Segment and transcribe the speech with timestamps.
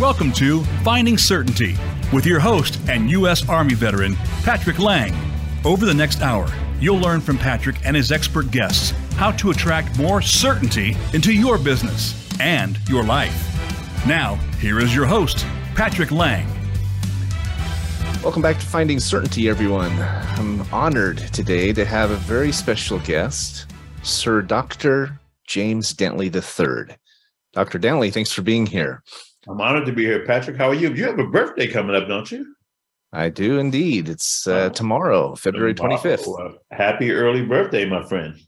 [0.00, 1.76] Welcome to Finding Certainty
[2.12, 3.48] with your host and U.S.
[3.48, 4.14] Army veteran,
[4.44, 5.12] Patrick Laing.
[5.64, 6.46] Over the next hour,
[6.78, 11.58] you'll learn from Patrick and his expert guests how to attract more certainty into your
[11.58, 13.34] business and your life.
[14.06, 15.44] Now, here is your host,
[15.74, 16.46] Patrick Laing.
[18.22, 19.90] Welcome back to Finding Certainty, everyone.
[20.00, 23.66] I'm honored today to have a very special guest,
[24.04, 25.18] Sir Dr.
[25.48, 26.94] James Dentley III.
[27.52, 27.80] Dr.
[27.80, 29.02] Dentley, thanks for being here.
[29.48, 30.56] I'm honored to be here, Patrick.
[30.56, 30.92] How are you?
[30.92, 32.54] You have a birthday coming up, don't you?
[33.12, 34.08] I do indeed.
[34.10, 36.28] It's uh, tomorrow, February 25th.
[36.28, 38.38] Uh, happy early birthday, my friend.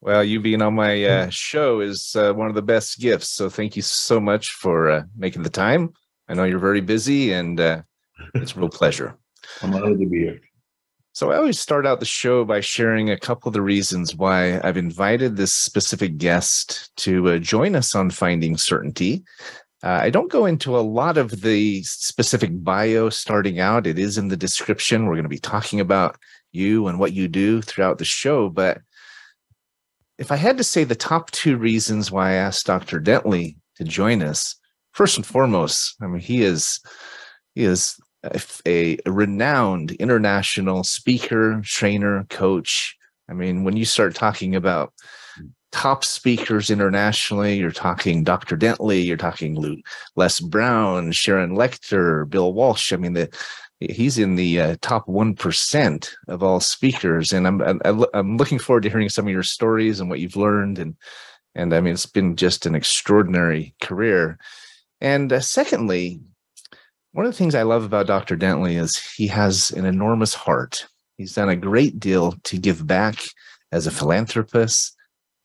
[0.00, 3.28] Well, you being on my uh, show is uh, one of the best gifts.
[3.28, 5.92] So thank you so much for uh, making the time.
[6.28, 7.82] I know you're very busy and uh,
[8.34, 9.16] it's a real pleasure.
[9.62, 10.40] I'm honored to be here.
[11.12, 14.60] So I always start out the show by sharing a couple of the reasons why
[14.60, 19.24] I've invited this specific guest to uh, join us on Finding Certainty.
[19.86, 23.86] Uh, I don't go into a lot of the specific bio starting out.
[23.86, 25.06] It is in the description.
[25.06, 26.18] We're going to be talking about
[26.50, 28.48] you and what you do throughout the show.
[28.48, 28.80] But
[30.18, 33.00] if I had to say the top two reasons why I asked Dr.
[33.00, 34.56] Dentley to join us,
[34.90, 36.80] first and foremost, I mean, he is
[37.54, 37.94] he is
[38.66, 42.96] a, a renowned international speaker, trainer, coach.
[43.30, 44.92] I mean, when you start talking about
[45.72, 48.56] top speakers internationally, you're talking Dr.
[48.56, 49.76] Dentley, you're talking Lou,
[50.14, 52.92] Les Brown, Sharon Lechter, Bill Walsh.
[52.92, 53.28] I mean, the,
[53.80, 57.32] he's in the uh, top 1% of all speakers.
[57.32, 60.36] And I'm, I'm, I'm looking forward to hearing some of your stories and what you've
[60.36, 60.78] learned.
[60.78, 60.96] And,
[61.54, 64.38] and I mean, it's been just an extraordinary career.
[65.00, 66.20] And uh, secondly,
[67.12, 68.36] one of the things I love about Dr.
[68.36, 70.86] Dentley is he has an enormous heart.
[71.16, 73.16] He's done a great deal to give back
[73.72, 74.95] as a philanthropist,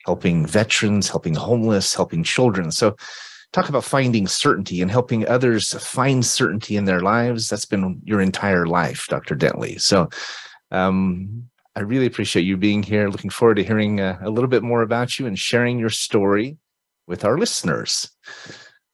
[0.05, 2.71] helping veterans, helping homeless, helping children.
[2.71, 2.95] So,
[3.53, 7.49] talk about finding certainty and helping others find certainty in their lives.
[7.49, 9.35] That's been your entire life, Dr.
[9.35, 9.79] Dentley.
[9.81, 10.09] So,
[10.71, 13.09] um, I really appreciate you being here.
[13.09, 16.57] Looking forward to hearing uh, a little bit more about you and sharing your story
[17.07, 18.09] with our listeners.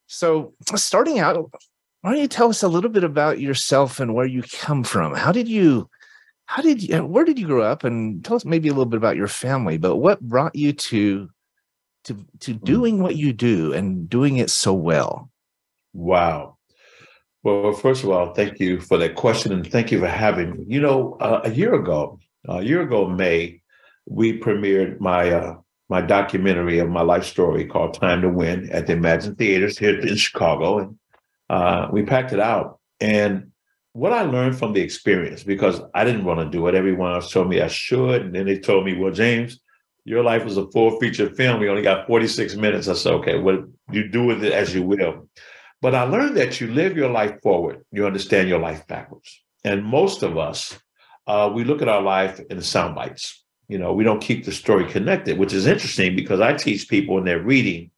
[0.05, 1.51] So, starting out,
[2.01, 5.15] why don't you tell us a little bit about yourself and where you come from?
[5.15, 5.89] How did you,
[6.47, 7.83] how did you, where did you grow up?
[7.83, 11.29] And tell us maybe a little bit about your family, but what brought you to,
[12.05, 12.65] to, to hmm.
[12.65, 15.29] doing what you do and doing it so well?
[15.93, 16.57] Wow.
[17.43, 20.65] Well, first of all, thank you for that question and thank you for having me.
[20.67, 23.61] You know, uh, a year ago, a year ago, May,
[24.05, 25.55] we premiered my uh,
[25.89, 29.97] my documentary of my life story called Time to Win at the Imagine Theaters here
[29.99, 30.79] in Chicago.
[30.79, 30.99] And
[31.49, 32.79] uh, we packed it out.
[32.99, 33.51] And
[33.97, 37.31] what I learned from the experience, because I didn't want to do it, everyone else
[37.31, 38.21] told me I should.
[38.21, 39.59] And then they told me, well, James,
[40.05, 41.59] your life was a full feature film.
[41.59, 42.87] We only got 46 minutes.
[42.87, 45.27] I said, okay, well, you do with it as you will.
[45.81, 49.43] But I learned that you live your life forward, you understand your life backwards.
[49.63, 50.77] And most of us,
[51.25, 53.43] uh, we look at our life in sound bites.
[53.67, 57.15] You know, we don't keep the story connected, which is interesting because I teach people
[57.15, 57.89] when they're reading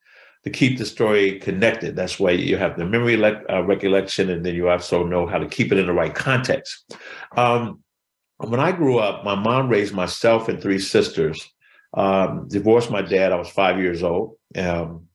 [0.43, 1.95] to keep the story connected.
[1.95, 5.37] That's why you have the memory le- uh, recollection, and then you also know how
[5.37, 6.95] to keep it in the right context.
[7.35, 7.83] Um,
[8.37, 11.45] when I grew up, my mom raised myself and three sisters.
[11.93, 13.31] Um, divorced my dad.
[13.31, 14.37] I was five years old.
[14.55, 15.07] Um,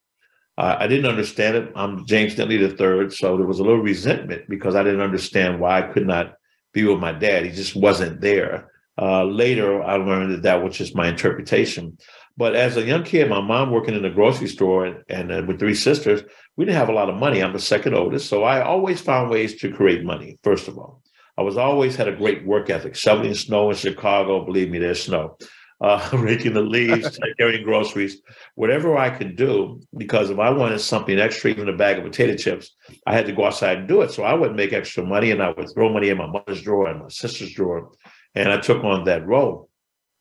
[0.59, 1.73] I, I didn't understand it.
[1.75, 5.79] I'm James Dentley III, so there was a little resentment because I didn't understand why
[5.79, 6.35] I could not
[6.73, 7.45] be with my dad.
[7.45, 8.71] He just wasn't there.
[9.01, 11.99] Uh, later, I learned that that was just my interpretation.
[12.37, 15.43] But as a young kid, my mom working in a grocery store and, and uh,
[15.47, 16.23] with three sisters,
[16.57, 17.43] we didn't have a lot of money.
[17.43, 18.29] I'm the second oldest.
[18.29, 21.03] So I always found ways to create money, first of all.
[21.37, 24.45] I was always had a great work ethic, shoveling snow in Chicago.
[24.45, 25.37] Believe me, there's snow.
[25.81, 28.23] Uh, raking the leaves, carrying groceries,
[28.55, 29.81] whatever I could do.
[29.97, 32.75] Because if I wanted something extra, even a bag of potato chips,
[33.07, 34.13] I had to go outside and do it.
[34.13, 36.89] So I would make extra money and I would throw money in my mother's drawer
[36.89, 37.91] and my sister's drawer.
[38.35, 39.69] And I took on that role.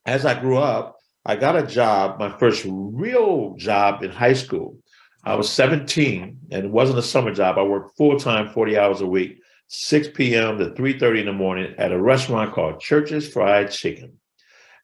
[0.05, 4.77] As I grew up, I got a job, my first real job in high school.
[5.23, 7.57] I was 17 and it wasn't a summer job.
[7.57, 10.57] I worked full time, 40 hours a week, 6 p.m.
[10.57, 14.19] to 3:30 in the morning at a restaurant called Church's Fried Chicken.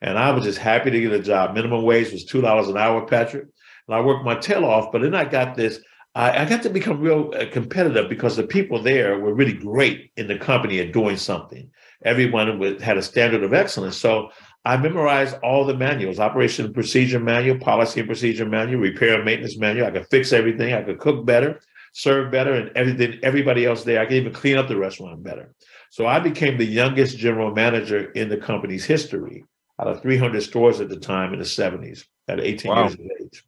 [0.01, 1.53] And I was just happy to get a job.
[1.53, 3.47] Minimum wage was two dollars an hour, Patrick.
[3.87, 5.79] And I worked my tail off, but then I got this.
[6.15, 10.11] I, I got to become real uh, competitive because the people there were really great
[10.15, 11.69] in the company at doing something.
[12.03, 13.97] Everyone had a standard of excellence.
[13.97, 14.29] So
[14.65, 19.25] I memorized all the manuals, operation and procedure manual, policy and procedure manual, repair and
[19.25, 19.87] maintenance manual.
[19.87, 20.73] I could fix everything.
[20.73, 21.59] I could cook better,
[21.93, 23.99] serve better, and everything, everybody else there.
[23.99, 25.53] I could even clean up the restaurant better.
[25.91, 29.45] So I became the youngest general manager in the company's history
[29.79, 32.81] out of 300 stores at the time in the 70s at 18 wow.
[32.81, 33.43] years of age.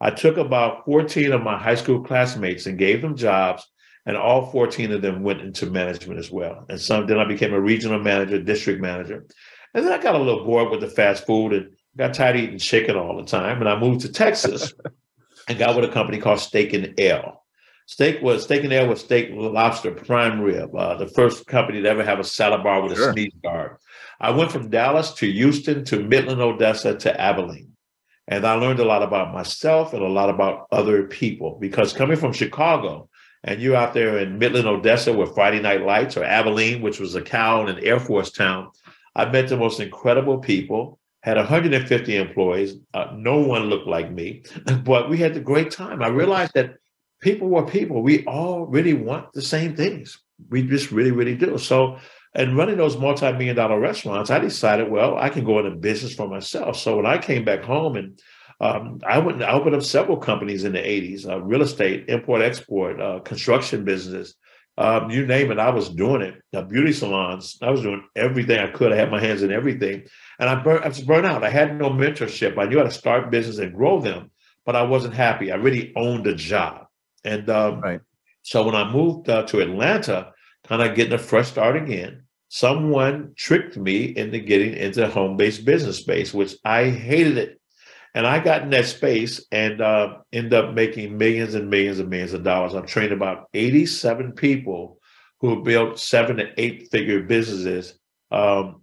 [0.00, 3.66] I took about 14 of my high school classmates and gave them jobs
[4.06, 6.66] and all 14 of them went into management as well.
[6.68, 9.24] And some then I became a regional manager, district manager.
[9.72, 12.42] And then I got a little bored with the fast food and got tired of
[12.42, 13.60] eating chicken all the time.
[13.60, 14.72] And I moved to Texas
[15.48, 17.40] and got with a company called Steak and Ale.
[17.86, 20.74] Steak was steak and ale was steak, lobster, prime rib.
[20.74, 23.10] Uh, the first company to ever have a salad bar with sure.
[23.10, 23.76] a sneeze guard.
[24.20, 27.72] I went from Dallas to Houston to Midland, Odessa to Abilene.
[28.26, 32.16] And I learned a lot about myself and a lot about other people because coming
[32.16, 33.10] from Chicago
[33.44, 37.14] and you're out there in Midland, Odessa with Friday Night Lights or Abilene, which was
[37.14, 38.70] a cow and an Air Force town,
[39.14, 42.76] I met the most incredible people, had 150 employees.
[42.94, 44.44] Uh, no one looked like me,
[44.84, 46.02] but we had a great time.
[46.02, 46.76] I realized that
[47.20, 48.02] people were people.
[48.02, 50.18] We all really want the same things.
[50.50, 51.58] We just really, really do.
[51.58, 51.98] So,
[52.34, 56.26] and running those multi-million dollar restaurants, I decided, well, I can go into business for
[56.26, 56.76] myself.
[56.76, 58.18] So when I came back home and
[58.60, 62.42] um, I went, I opened up several companies in the 80s, uh, real estate, import,
[62.42, 64.34] export, uh, construction business,
[64.76, 66.68] um, you name it, I was doing it.
[66.68, 68.92] Beauty salons, I was doing everything I could.
[68.92, 70.04] I had my hands in everything.
[70.38, 71.44] And I, I was burnt out.
[71.44, 72.58] I had no mentorship.
[72.58, 74.30] I knew how to start business and grow them,
[74.66, 75.52] but I wasn't happy.
[75.52, 76.86] I really owned a job.
[77.24, 78.00] And um, right.
[78.42, 80.32] so when I moved uh, to Atlanta,
[80.64, 85.98] kind of getting a fresh start again, someone tricked me into getting into home-based business
[85.98, 87.60] space, which I hated it.
[88.14, 92.08] And I got in that space and uh, end up making millions and millions and
[92.08, 92.74] millions of dollars.
[92.74, 95.00] I've trained about 87 people
[95.40, 97.98] who have built seven to eight figure businesses,
[98.30, 98.82] um,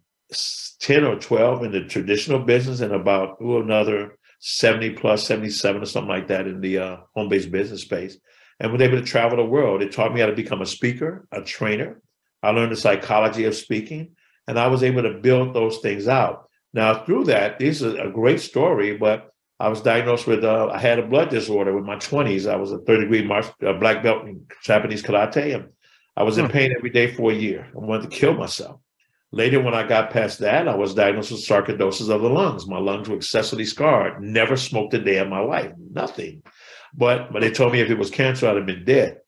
[0.80, 5.86] 10 or 12 in the traditional business, and about ooh, another 70 plus, 77 or
[5.86, 8.18] something like that in the uh, home based business space.
[8.60, 9.82] And was able to travel the world.
[9.82, 12.02] It taught me how to become a speaker, a trainer.
[12.44, 14.16] I learned the psychology of speaking,
[14.48, 16.50] and I was able to build those things out.
[16.74, 20.80] Now, through that, this is a great story, but I was diagnosed with, uh, I
[20.80, 22.50] had a blood disorder in my 20s.
[22.50, 25.70] I was a third degree martial, uh, black belt in Japanese karate, and
[26.16, 26.52] I was in hmm.
[26.52, 27.68] pain every day for a year.
[27.76, 28.80] I wanted to kill myself.
[29.34, 32.68] Later, when I got past that, I was diagnosed with sarcoidosis of the lungs.
[32.68, 34.22] My lungs were excessively scarred.
[34.22, 36.44] Never smoked a day in my life, nothing.
[36.94, 39.20] But, but they told me if it was cancer, I'd have been dead.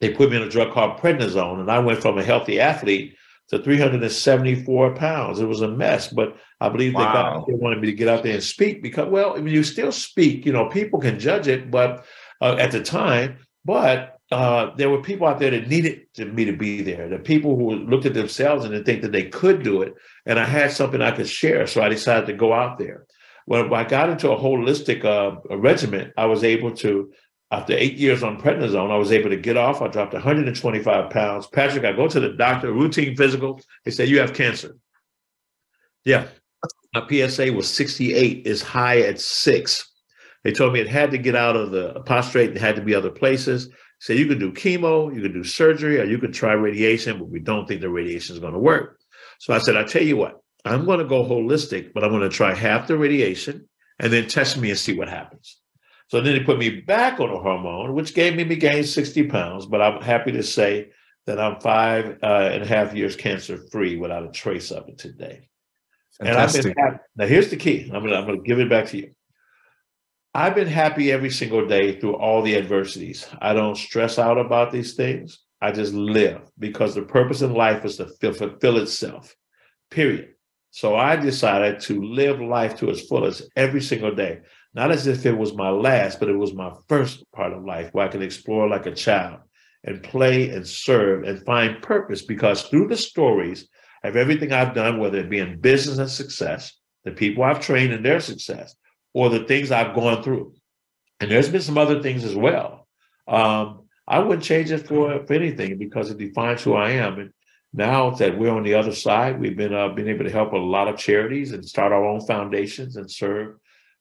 [0.00, 3.14] They put me on a drug called prednisone, and I went from a healthy athlete
[3.48, 5.40] to 374 pounds.
[5.40, 7.00] It was a mess, but I believe wow.
[7.00, 9.54] they got they wanted me to get out there and speak because, well, I mean,
[9.54, 10.44] you still speak.
[10.44, 12.04] You know, people can judge it, but
[12.40, 16.44] uh, at the time, but uh, there were people out there that needed to, me
[16.44, 17.08] to be there.
[17.08, 19.94] The people who looked at themselves and didn't think that they could do it,
[20.24, 23.06] and I had something I could share, so I decided to go out there.
[23.44, 27.12] When I got into a holistic uh, regimen, I was able to
[27.50, 29.80] after eight years on prednisone, I was able to get off.
[29.80, 31.46] I dropped 125 pounds.
[31.46, 33.60] Patrick, I go to the doctor, routine physical.
[33.84, 34.76] They say, You have cancer.
[36.04, 36.26] Yeah.
[36.94, 39.92] My PSA was 68, is high at six.
[40.44, 42.94] They told me it had to get out of the prostate and had to be
[42.94, 43.68] other places.
[43.98, 47.28] So you could do chemo, you could do surgery, or you could try radiation, but
[47.28, 49.00] we don't think the radiation is going to work.
[49.38, 52.22] So I said, I tell you what, I'm going to go holistic, but I'm going
[52.22, 53.68] to try half the radiation
[53.98, 55.58] and then test me and see what happens.
[56.08, 59.26] So then they put me back on a hormone, which gave me me gain 60
[59.28, 59.66] pounds.
[59.66, 60.90] But I'm happy to say
[61.26, 64.98] that I'm five uh, and a half years cancer free without a trace of it
[64.98, 65.48] today.
[66.18, 66.64] Fantastic.
[66.64, 67.04] And I've been happy.
[67.16, 67.90] Now here's the key.
[67.92, 69.10] I'm gonna I'm gonna give it back to you.
[70.34, 73.26] I've been happy every single day through all the adversities.
[73.40, 75.40] I don't stress out about these things.
[75.60, 79.34] I just live because the purpose in life is to fulfill itself.
[79.90, 80.34] Period.
[80.70, 84.40] So I decided to live life to its fullest every single day
[84.76, 87.88] not as if it was my last, but it was my first part of life
[87.92, 89.40] where I could explore like a child
[89.82, 93.66] and play and serve and find purpose because through the stories
[94.04, 97.94] of everything I've done, whether it be in business and success, the people I've trained
[97.94, 98.76] in their success,
[99.14, 100.52] or the things I've gone through,
[101.20, 102.86] and there's been some other things as well.
[103.26, 107.18] Um, I wouldn't change it for, for anything because it defines who I am.
[107.18, 107.30] And
[107.72, 110.58] now that we're on the other side, we've been uh, been able to help a
[110.58, 113.56] lot of charities and start our own foundations and serve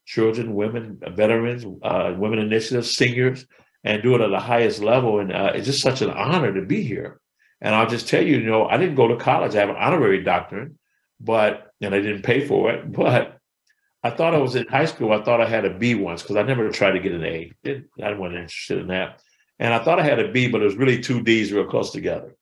[0.06, 3.46] children, women, veterans, uh, women initiatives, seniors,
[3.84, 5.20] and do it at the highest level.
[5.20, 7.20] And uh, it's just such an honor to be here.
[7.62, 9.56] And I'll just tell you, you know, I didn't go to college.
[9.56, 10.74] I have an honorary doctorate,
[11.20, 12.92] but and I didn't pay for it.
[12.92, 13.40] But
[14.04, 15.14] I thought I was in high school.
[15.14, 17.52] I thought I had a B once because I never tried to get an A.
[18.04, 19.20] I wasn't interested in that.
[19.58, 21.92] And I thought I had a B, but it was really two D's real close
[21.92, 22.36] together.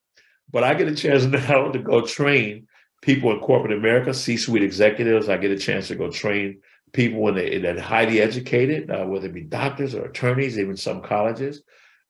[0.52, 2.68] But I get a chance now to go train
[3.02, 5.30] people in corporate America, C-suite executives.
[5.30, 6.62] I get a chance to go train
[6.94, 11.02] people when they, that highly educated, uh, whether it be doctors or attorneys, even some
[11.02, 11.64] colleges,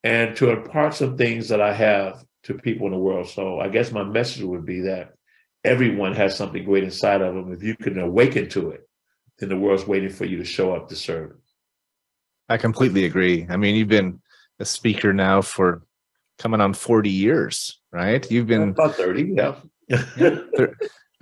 [0.03, 3.29] and to impart some things that I have to people in the world.
[3.29, 5.13] So I guess my message would be that
[5.63, 7.53] everyone has something great inside of them.
[7.53, 8.87] If you can awaken to it,
[9.39, 11.31] then the world's waiting for you to show up to serve.
[12.49, 13.47] I completely agree.
[13.49, 14.19] I mean, you've been
[14.59, 15.83] a speaker now for
[16.37, 18.29] coming on 40 years, right?
[18.29, 19.55] You've been about 30, yeah.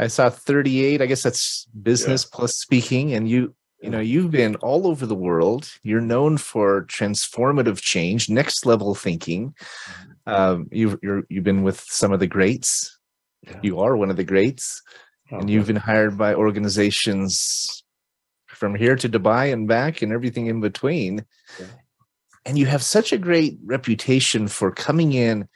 [0.02, 1.00] I saw 38.
[1.00, 2.36] I guess that's business yeah.
[2.36, 3.14] plus speaking.
[3.14, 5.70] And you, you know, you've been all over the world.
[5.84, 9.54] You're known for transformative change, next level thinking.
[9.54, 10.34] Mm-hmm.
[10.34, 12.98] Um, you've you're, you've been with some of the greats.
[13.44, 13.60] Yeah.
[13.62, 14.82] You are one of the greats,
[15.32, 17.84] oh, and you've been hired by organizations
[18.48, 21.26] from here to Dubai and back, and everything in between.
[21.60, 21.66] Yeah.
[22.46, 25.48] And you have such a great reputation for coming in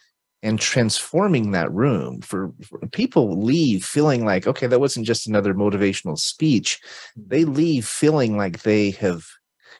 [0.45, 5.55] and transforming that room for, for, people leave feeling like okay that wasn't just another
[5.55, 6.79] motivational speech.
[7.17, 9.25] They leave feeling like they have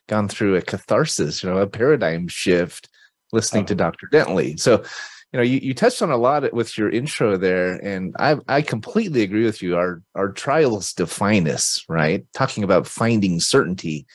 [0.08, 2.90] gone through a catharsis you know a paradigm shift
[3.32, 3.68] listening oh.
[3.68, 3.92] to uh-huh.
[3.92, 4.84] dr dentley so
[5.32, 8.62] you know you, you touched on a lot with your intro there and i i
[8.62, 9.76] completely agree with you.
[9.76, 12.26] Our our trials define us right?
[12.34, 14.06] Talking about finding certainty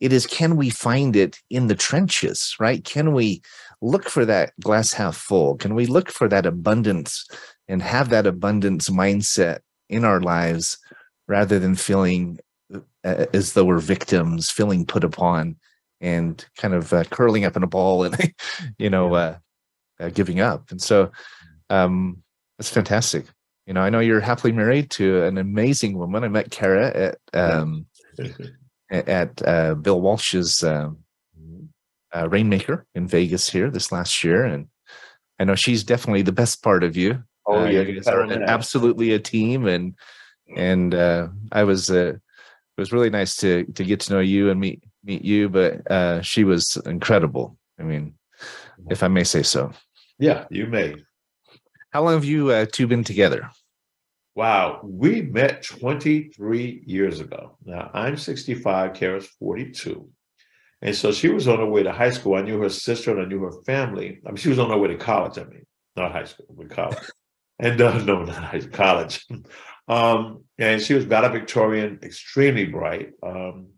[0.00, 2.84] it is can we find it in the trenches right?
[2.84, 3.42] Can we
[3.80, 5.56] look for that glass half full?
[5.56, 7.26] Can we look for that abundance
[7.68, 10.78] and have that abundance mindset in our lives
[11.26, 12.38] rather than feeling
[12.74, 15.56] uh, as though we're victims, feeling put upon,
[16.00, 18.32] and kind of uh, curling up in a ball and,
[18.78, 19.36] you know, uh,
[20.00, 20.70] uh, giving up?
[20.70, 21.10] And so
[21.70, 22.22] um,
[22.58, 23.26] that's fantastic.
[23.66, 26.24] You know, I know you're happily married to an amazing woman.
[26.24, 27.86] I met Kara at um,
[28.90, 30.98] at uh, Bill Walsh's um,
[32.14, 34.68] uh, Rainmaker in Vegas here this last year, and
[35.38, 37.22] I know she's definitely the best part of you.
[37.46, 39.94] Oh uh, yeah, you guys are absolutely a team, and
[40.56, 44.50] and uh, I was uh, it was really nice to to get to know you
[44.50, 47.56] and meet meet you, but uh, she was incredible.
[47.78, 48.14] I mean,
[48.90, 49.72] if I may say so.
[50.18, 50.96] Yeah, you may.
[51.90, 53.50] How long have you uh, two been together?
[54.34, 57.56] Wow, we met 23 years ago.
[57.64, 60.08] Now I'm 65, Kara's 42.
[60.80, 62.36] And so she was on her way to high school.
[62.36, 64.20] I knew her sister and I knew her family.
[64.24, 65.38] I mean, she was on her way to college.
[65.38, 65.66] I mean,
[65.96, 66.98] not high school, but college.
[67.58, 69.26] and uh, no, not high school, college.
[69.88, 73.10] um, and she was valedictorian, extremely bright.
[73.22, 73.68] Um,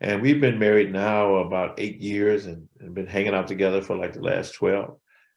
[0.00, 3.96] and we've been married now about eight years and, and been hanging out together for
[3.96, 4.96] like the last 12.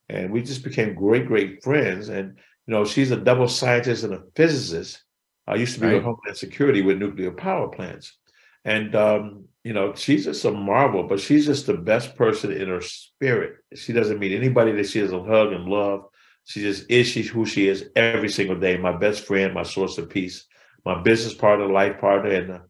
[0.09, 2.09] And we just became great, great friends.
[2.09, 5.03] And, you know, she's a double scientist and a physicist.
[5.47, 5.95] I used to be right.
[5.95, 8.17] with Homeland Security with nuclear power plants.
[8.65, 12.69] And um, you know, she's just a marvel, but she's just the best person in
[12.69, 13.57] her spirit.
[13.75, 16.05] She doesn't meet anybody that she doesn't hug and love.
[16.45, 18.77] She just is she who she is every single day.
[18.77, 20.45] My best friend, my source of peace,
[20.85, 22.61] my business partner, life partner, and the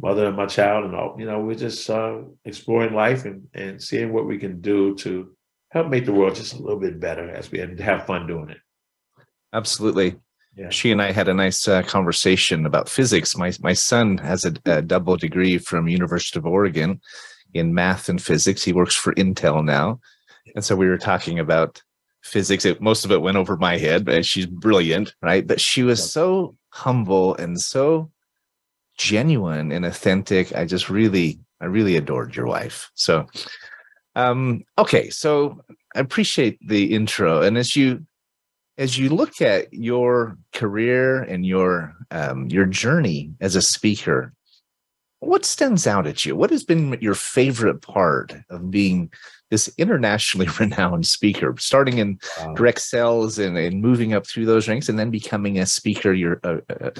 [0.00, 0.86] mother of my child.
[0.86, 4.60] And all, you know, we're just uh, exploring life and, and seeing what we can
[4.60, 5.36] do to
[5.70, 8.58] help make the world just a little bit better as we have fun doing it.
[9.52, 10.16] Absolutely
[10.58, 10.70] yeah.
[10.70, 13.36] she and I had a nice uh, conversation about physics.
[13.36, 17.00] My my son has a, a, double degree from University of Oregon
[17.54, 18.64] in math and physics.
[18.64, 20.00] He works for Intel now,
[20.56, 21.80] and so we were talking about
[22.22, 22.64] physics.
[22.64, 25.46] It, most of it went over my head, but she's brilliant, right?
[25.46, 26.06] But she was yeah.
[26.06, 28.10] so humble and so
[28.96, 30.54] genuine and authentic.
[30.54, 32.90] I just really, I really adored your wife.
[32.94, 33.26] So,
[34.16, 35.62] um, okay, so
[35.94, 38.04] I appreciate the intro, and as you
[38.78, 44.32] as you look at your career and your um, your journey as a speaker,
[45.18, 46.36] what stands out at you?
[46.36, 49.10] What has been your favorite part of being
[49.50, 52.54] this internationally renowned speaker, starting in wow.
[52.54, 56.40] direct sales and, and moving up through those ranks, and then becoming a speaker your,
[56.44, 56.90] uh, uh,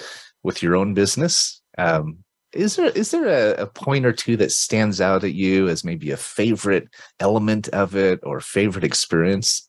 [0.43, 1.63] with your own business?
[1.79, 2.19] Um,
[2.53, 5.85] is there is there a, a, point or two that stands out at you as
[5.85, 6.89] maybe a favorite
[7.21, 9.69] element of it or favorite experience?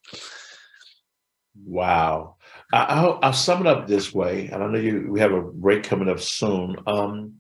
[1.66, 2.36] Wow.
[2.72, 5.84] I'll, I'll, sum it up this way, and I know you we have a break
[5.84, 6.76] coming up soon.
[6.86, 7.36] Um,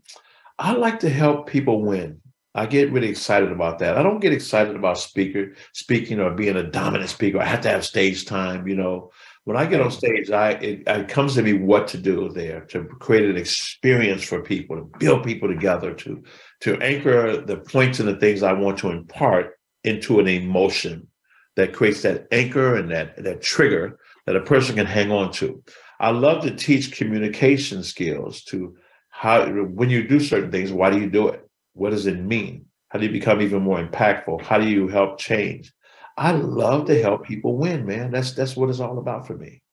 [0.58, 2.22] I like to help people win.
[2.56, 3.98] I get really excited about that.
[3.98, 7.40] I don't get excited about speaker speaking or being a dominant speaker.
[7.40, 8.68] I have to have stage time.
[8.68, 9.12] You know,
[9.44, 12.62] when I get on stage, I it, it comes to me what to do there
[12.66, 16.24] to create an experience for people, to build people together, to
[16.62, 21.08] to anchor the points and the things I want to impart into an emotion
[21.56, 23.99] that creates that anchor and that that trigger
[24.30, 25.64] that a person can hang on to.
[26.00, 28.78] I love to teach communication skills to
[29.10, 31.50] how, when you do certain things, why do you do it?
[31.74, 32.68] What does it mean?
[32.90, 34.44] How do you become even more impactful?
[34.44, 35.74] How do you help change?
[36.16, 38.12] I love to help people win, man.
[38.12, 39.64] That's that's what it's all about for me.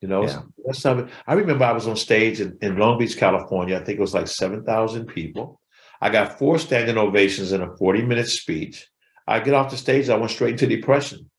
[0.00, 0.42] You know, yeah.
[0.66, 1.08] that's something.
[1.28, 3.76] I remember I was on stage in, in Long Beach, California.
[3.76, 5.60] I think it was like 7,000 people.
[6.00, 8.88] I got four standing ovations in a 40 minute speech.
[9.28, 11.30] I get off the stage, I went straight into depression.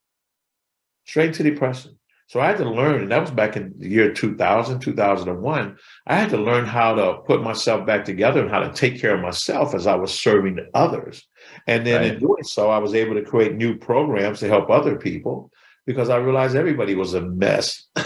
[1.04, 2.00] Straight into depression.
[2.28, 5.78] So I had to learn, and that was back in the year 2000, 2001.
[6.08, 9.14] I had to learn how to put myself back together and how to take care
[9.14, 11.28] of myself as I was serving others.
[11.68, 12.14] And then right.
[12.14, 15.52] in doing so, I was able to create new programs to help other people.
[15.86, 17.84] because I realized everybody was a mess.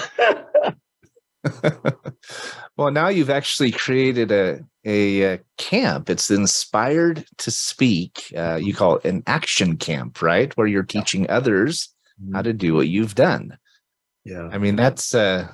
[2.78, 6.10] well, now you've actually created a, a, a camp.
[6.10, 8.34] It's inspired to speak.
[8.36, 10.56] Uh, you call it an action camp, right?
[10.58, 12.36] Where you're teaching others mm-hmm.
[12.36, 13.58] how to do what you've done.
[14.28, 14.50] Yeah.
[14.52, 15.48] I mean, that's, uh,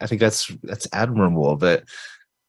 [0.00, 1.84] I think that's, that's admirable, but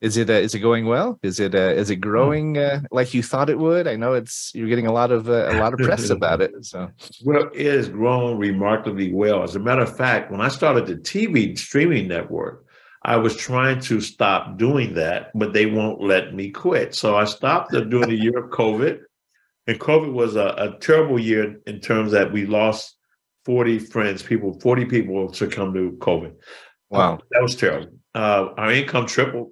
[0.02, 1.20] is it uh, is it going well?
[1.22, 2.02] Is it uh, is it hmm.
[2.02, 3.88] growing uh, like you thought it would?
[3.88, 6.54] I know it's you're getting a lot of uh, a lot of press about it.
[6.66, 6.90] So
[7.24, 9.44] well, it has grown remarkably well.
[9.44, 12.66] As a matter of fact, when I started the TV streaming network,
[13.04, 16.96] I was trying to stop doing that, but they won't let me quit.
[16.96, 19.02] So I stopped during the year of COVID,
[19.68, 22.96] and COVID was a, a terrible year in terms that we lost
[23.46, 26.36] 40 friends, people, 40 people succumbed to COVID.
[26.90, 27.94] Wow, that was terrible.
[28.14, 29.52] Uh, our income tripled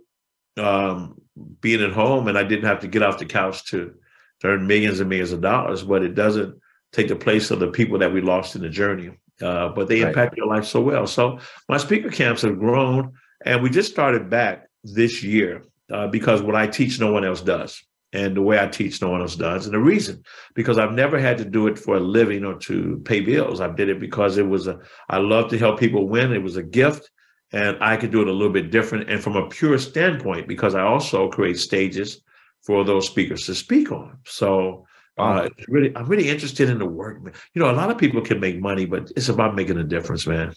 [0.58, 1.20] um,
[1.62, 3.94] being at home and I didn't have to get off the couch to,
[4.42, 6.60] to earn millions and millions of dollars, but it doesn't
[6.92, 9.12] take the place of the people that we lost in the journey.
[9.42, 10.10] Uh, but they right.
[10.10, 11.08] impact your life so well.
[11.08, 13.14] So my speaker camps have grown,
[13.46, 17.42] and we just started back this year uh, because what I teach, no one else
[17.42, 17.82] does.
[18.12, 19.66] And the way I teach, no one else does.
[19.66, 20.24] And the reason,
[20.56, 23.62] because I've never had to do it for a living or to pay bills.
[23.62, 26.34] I did it because it was a, I love to help people win.
[26.34, 27.12] It was a gift
[27.52, 30.76] and I could do it a little bit different and from a pure standpoint because
[30.76, 32.22] I also create stages
[32.64, 34.18] for those speakers to speak on.
[34.26, 34.86] So
[35.18, 37.20] uh, really, I'm really interested in the work.
[37.54, 40.26] You know, a lot of people can make money, but it's about making a difference,
[40.26, 40.54] man.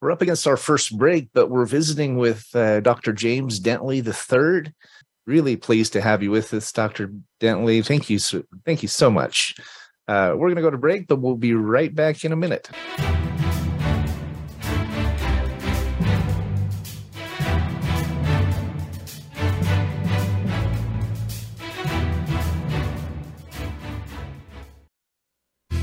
[0.00, 3.12] We're up against our first break, but we're visiting with uh, Dr.
[3.12, 4.72] James Dentley III.
[5.26, 7.12] Really pleased to have you with us, Dr.
[7.40, 7.84] Dentley.
[7.84, 9.54] Thank you, so, thank you so much.
[10.08, 12.68] Uh, we're going to go to break, but we'll be right back in a minute.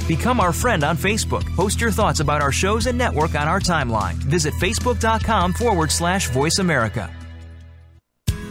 [0.09, 1.45] Become our friend on Facebook.
[1.55, 4.15] Post your thoughts about our shows and network on our timeline.
[4.15, 7.13] Visit facebook.com forward slash voice America.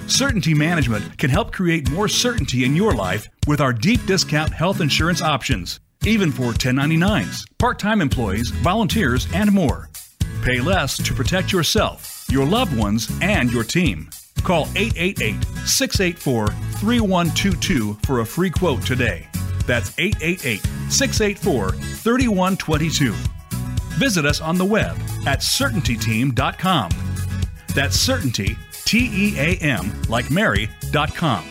[0.09, 4.81] Certainty Management can help create more certainty in your life with our deep discount health
[4.81, 9.91] insurance options, even for 1099s, part time employees, volunteers, and more.
[10.43, 14.09] Pay less to protect yourself, your loved ones, and your team.
[14.45, 19.27] Call 888 684 3122 for a free quote today.
[19.67, 23.13] That's 888 684 3122.
[23.99, 26.91] Visit us on the web at certaintyteam.com.
[27.75, 28.57] That's certainty,
[28.89, 31.45] T E A M, like Mary.com.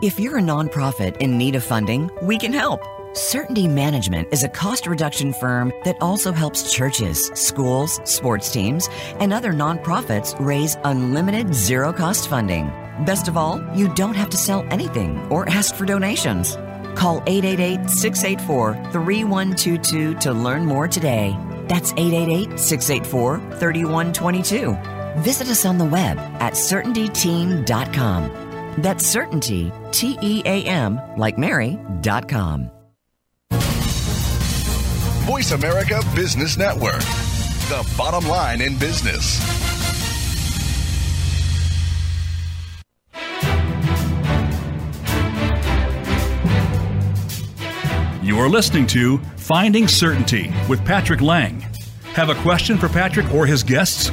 [0.00, 2.80] If you're a nonprofit in need of funding, we can help.
[3.12, 8.88] Certainty Management is a cost reduction firm that also helps churches, schools, sports teams,
[9.20, 12.68] and other nonprofits raise unlimited zero cost funding.
[13.04, 16.56] Best of all, you don't have to sell anything or ask for donations.
[16.94, 21.36] Call 888 684 3122 to learn more today.
[21.68, 24.95] That's 888 684 3122.
[25.18, 28.74] Visit us on the web at certaintyteam.com.
[28.78, 32.70] That's certainty, T E A M, like Mary.com.
[35.26, 37.00] Voice America Business Network,
[37.68, 39.40] the bottom line in business.
[48.22, 51.60] You're listening to Finding Certainty with Patrick Laing.
[52.14, 54.10] Have a question for Patrick or his guests?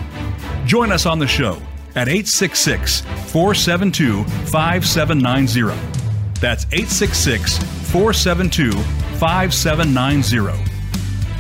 [0.66, 1.62] Join us on the show
[1.96, 5.78] at 866 472 5790.
[6.40, 7.58] That's 866
[7.92, 8.72] 472
[9.20, 10.72] 5790.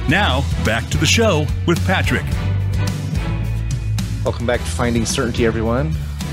[0.09, 2.25] Now, back to the show with Patrick.
[4.25, 5.91] Welcome back to Finding Certainty, everyone.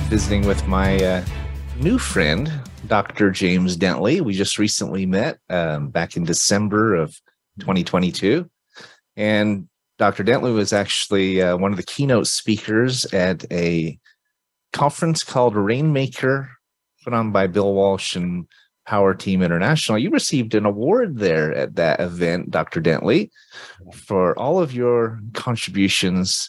[0.09, 1.25] Visiting with my uh,
[1.77, 2.53] new friend,
[2.89, 3.31] Dr.
[3.31, 4.21] James Dentley.
[4.21, 7.11] We just recently met um, back in December of
[7.61, 8.51] 2022.
[9.17, 9.69] And
[10.01, 10.25] Dr.
[10.25, 13.99] Dentley was actually uh, one of the keynote speakers at a
[14.73, 16.49] conference called Rainmaker,
[17.05, 18.47] put on by Bill Walsh and
[18.87, 19.99] Power Team International.
[19.99, 22.81] You received an award there at that event, Dr.
[22.81, 23.29] Dentley,
[23.93, 26.49] for all of your contributions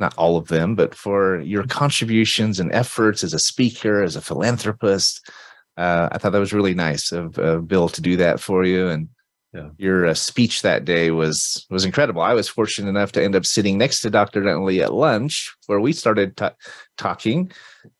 [0.00, 4.20] not all of them, but for your contributions and efforts as a speaker, as a
[4.20, 5.30] philanthropist,
[5.76, 8.88] uh, I thought that was really nice of uh, Bill to do that for you.
[8.88, 9.08] And
[9.52, 9.68] yeah.
[9.76, 12.22] your uh, speech that day was was incredible.
[12.22, 14.42] I was fortunate enough to end up sitting next to Dr.
[14.42, 16.48] Dentley at lunch, where we started t-
[16.96, 17.52] talking,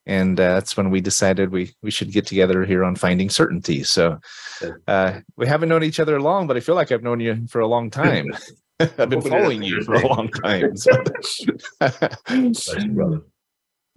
[0.07, 3.83] and uh, that's when we decided we we should get together here on Finding Certainty.
[3.85, 4.19] So
[4.87, 7.61] uh, we haven't known each other long, but I feel like I've known you for
[7.61, 8.33] a long time.
[8.99, 10.77] I've been following you for a long time.
[10.77, 10.91] So.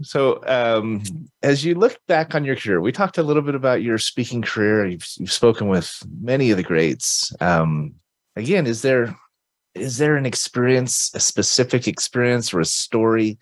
[0.01, 1.03] So, um,
[1.41, 4.41] as you look back on your career, we talked a little bit about your speaking
[4.41, 4.85] career.
[4.85, 7.33] You've, you've spoken with many of the greats.
[7.39, 7.95] Um,
[8.35, 9.15] again, is there
[9.75, 13.37] is there an experience, a specific experience or a story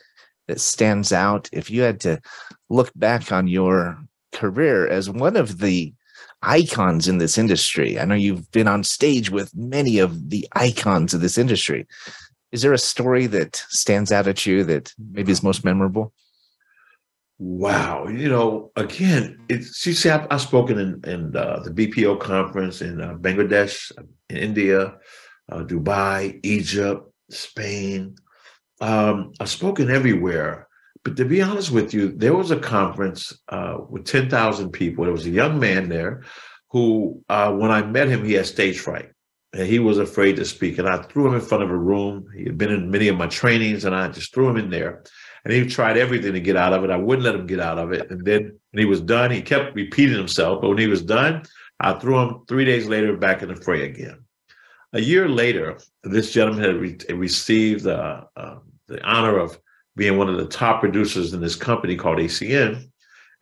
[0.48, 1.48] that stands out?
[1.54, 2.20] If you had to
[2.70, 3.98] look back on your
[4.32, 5.94] career as one of the
[6.42, 11.14] icons in this industry, I know you've been on stage with many of the icons
[11.14, 11.88] of this industry.
[12.52, 16.14] Is there a story that stands out at you that maybe is most memorable?
[17.40, 22.82] Wow, you know, again, it's you see, I've, spoken in, in uh, the BPO conference
[22.82, 23.92] in uh, Bangladesh,
[24.30, 24.96] in India,
[25.52, 28.16] uh, Dubai, Egypt, Spain.
[28.82, 30.68] Um, I've spoken everywhere,
[31.04, 35.04] but to be honest with you, there was a conference uh, with ten thousand people.
[35.04, 36.24] There was a young man there
[36.70, 39.10] who, uh, when I met him, he had stage fright
[39.54, 40.78] and he was afraid to speak.
[40.78, 42.26] And I threw him in front of a room.
[42.36, 45.04] He had been in many of my trainings, and I just threw him in there
[45.46, 46.90] and he tried everything to get out of it.
[46.90, 48.10] I wouldn't let him get out of it.
[48.10, 50.62] And then when he was done, he kept repeating himself.
[50.62, 51.44] But when he was done,
[51.80, 54.24] I threw him three days later back in the fray again.
[54.94, 59.60] A year later, this gentleman had re- received uh, uh, the honor of
[59.96, 62.90] being one of the top producers in this company called ACN.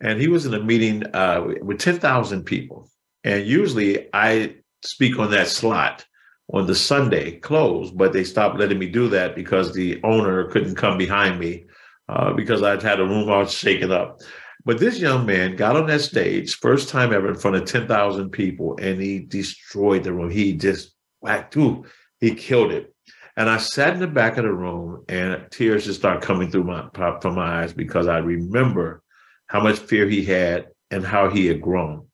[0.00, 2.90] And he was in a meeting uh, with 10,000 people.
[3.22, 6.04] And usually I speak on that slot
[6.52, 10.74] on the Sunday close, but they stopped letting me do that because the owner couldn't
[10.74, 11.64] come behind me
[12.12, 14.20] uh, because I'd had a room all shaken up.
[14.64, 18.30] But this young man got on that stage, first time ever in front of 10,000
[18.30, 20.30] people, and he destroyed the room.
[20.30, 21.86] He just whacked through,
[22.20, 22.94] he killed it.
[23.36, 26.64] And I sat in the back of the room, and tears just started coming through
[26.64, 26.88] my
[27.20, 29.02] from my eyes because I remember
[29.46, 32.06] how much fear he had and how he had grown.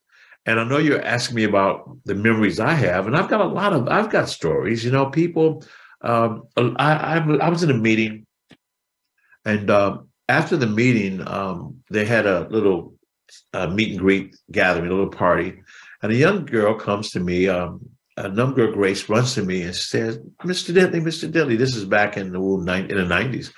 [0.47, 3.47] And I know you're asking me about the memories I have, and I've got a
[3.47, 4.85] lot of I've got stories.
[4.85, 5.65] You know, people.
[6.01, 8.28] Um, I, I, I was in a meeting
[9.49, 12.95] and um, after the meeting, um, they had a little
[13.55, 15.63] uh, meet and greet gathering, a little party.
[16.03, 17.81] And a young girl comes to me, um,
[18.19, 20.75] a number girl, Grace runs to me and says, Mr.
[20.75, 21.33] Dentley, Mr.
[21.33, 23.51] Dentley, this is back in the, in the 90s.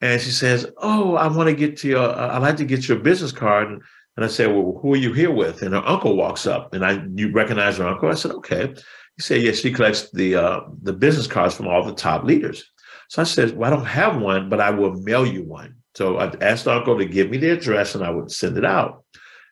[0.00, 2.88] And she says, Oh, I want to get to your, uh, I'd like to get
[2.88, 3.68] your business card.
[3.68, 5.62] And, I said, Well, who are you here with?
[5.62, 8.08] And her uncle walks up and I, you recognize her uncle?
[8.08, 8.72] I said, Okay.
[9.16, 12.70] He said, Yes, she collects the, uh, the business cards from all the top leaders.
[13.08, 15.76] So I said, Well, I don't have one, but I will mail you one.
[15.94, 19.04] So I asked Uncle to give me the address and I would send it out.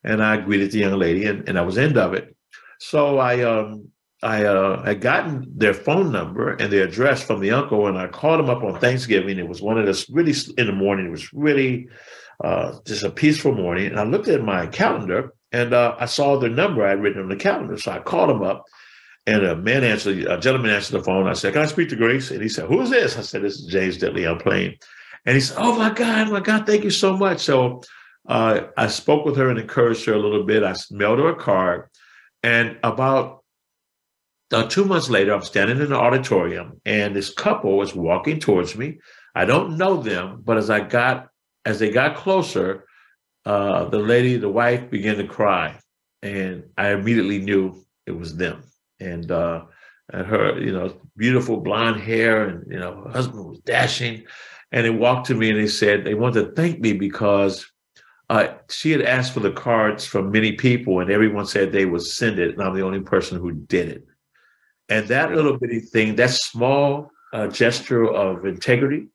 [0.04, 2.36] And I greeted the young lady and, and I was end of it.
[2.78, 3.88] So I um
[4.24, 8.06] I uh, had gotten their phone number and their address from the uncle, and I
[8.06, 9.36] called him up on Thanksgiving.
[9.36, 11.06] It was one of those really in the morning.
[11.06, 11.88] It was really
[12.42, 13.86] uh, just a peaceful morning.
[13.86, 17.22] And I looked at my calendar and uh, I saw their number I had written
[17.22, 17.76] on the calendar.
[17.76, 18.64] So I called him up
[19.26, 21.28] and a man answered, a gentleman answered the phone.
[21.28, 22.30] I said, Can I speak to Grace?
[22.30, 23.16] And he said, Who is this?
[23.16, 24.28] I said, This is James Dentley.
[24.28, 24.76] I'm playing.
[25.24, 27.40] And he said, Oh my God, my God, thank you so much.
[27.40, 27.82] So
[28.28, 30.64] uh, I spoke with her and encouraged her a little bit.
[30.64, 31.88] I mailed her a card.
[32.42, 33.44] And about
[34.52, 38.76] uh, two months later, I'm standing in the auditorium and this couple was walking towards
[38.76, 38.98] me.
[39.36, 41.28] I don't know them, but as I got,
[41.64, 42.86] as they got closer,
[43.46, 45.78] uh, the lady, the wife began to cry.
[46.22, 48.64] And I immediately knew it was them
[49.02, 49.64] and uh,
[50.12, 54.24] and her, you know, beautiful blonde hair, and you know, her husband was dashing.
[54.74, 57.70] And they walked to me and they said they wanted to thank me because
[58.30, 62.00] uh, she had asked for the cards from many people, and everyone said they would
[62.02, 64.06] send it, and I'm the only person who did it.
[64.88, 69.08] And that little bitty thing, that small uh, gesture of integrity,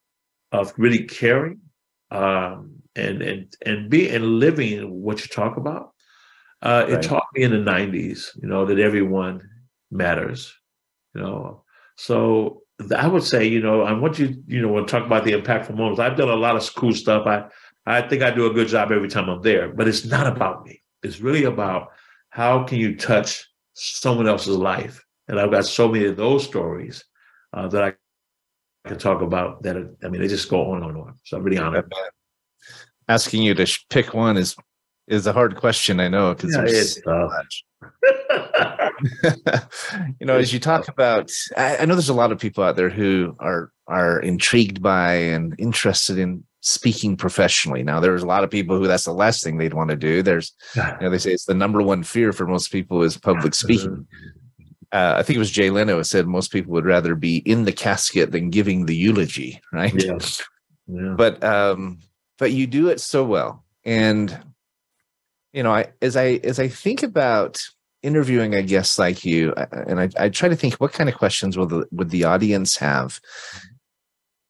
[0.51, 1.61] of really caring,
[2.11, 5.93] um, and and and be and living what you talk about.
[6.61, 6.93] Uh, right.
[6.93, 9.41] It taught me in the '90s, you know, that everyone
[9.91, 10.53] matters.
[11.13, 11.63] You know,
[11.95, 12.61] so
[12.95, 15.75] I would say, you know, I want you, you know, when talk about the impactful
[15.75, 15.99] moments.
[15.99, 17.25] I've done a lot of cool stuff.
[17.25, 17.45] I
[17.85, 20.65] I think I do a good job every time I'm there, but it's not about
[20.65, 20.81] me.
[21.03, 21.89] It's really about
[22.29, 25.03] how can you touch someone else's life.
[25.27, 27.03] And I've got so many of those stories
[27.53, 27.93] uh, that I
[28.87, 29.63] can talk about.
[29.63, 31.15] That I mean, they just go on and on.
[31.23, 31.91] So I'm really honored.
[33.07, 34.55] Asking you to pick one is
[35.07, 35.99] is a hard question.
[35.99, 37.65] I know because yeah, there's so much.
[40.19, 42.75] you know, as you talk about, I, I, know there's a lot of people out
[42.75, 47.83] there who are are intrigued by and interested in speaking professionally.
[47.83, 50.21] Now, there's a lot of people who that's the last thing they'd want to do.
[50.21, 53.53] There's, you know, they say it's the number one fear for most people is public
[53.53, 54.07] speaking.
[54.91, 57.65] Uh, I think it was Jay Leno who said most people would rather be in
[57.65, 59.93] the casket than giving the eulogy, right?
[59.93, 60.17] Yeah.
[60.87, 61.13] yeah.
[61.17, 61.99] But um,
[62.37, 64.37] but you do it so well, and
[65.51, 67.61] you know, I as I as I think about
[68.07, 71.57] interviewing a guest like you, and I, I try to think what kind of questions
[71.57, 73.19] will the would the audience have.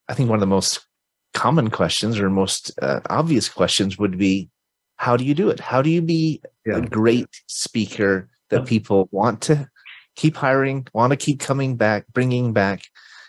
[0.07, 0.85] I think one of the most
[1.33, 4.49] common questions or most uh, obvious questions would be,
[4.97, 5.59] how do you do it?
[5.59, 6.77] How do you be yeah.
[6.77, 9.69] a great speaker that people want to
[10.15, 12.83] keep hiring, want to keep coming back, bringing back?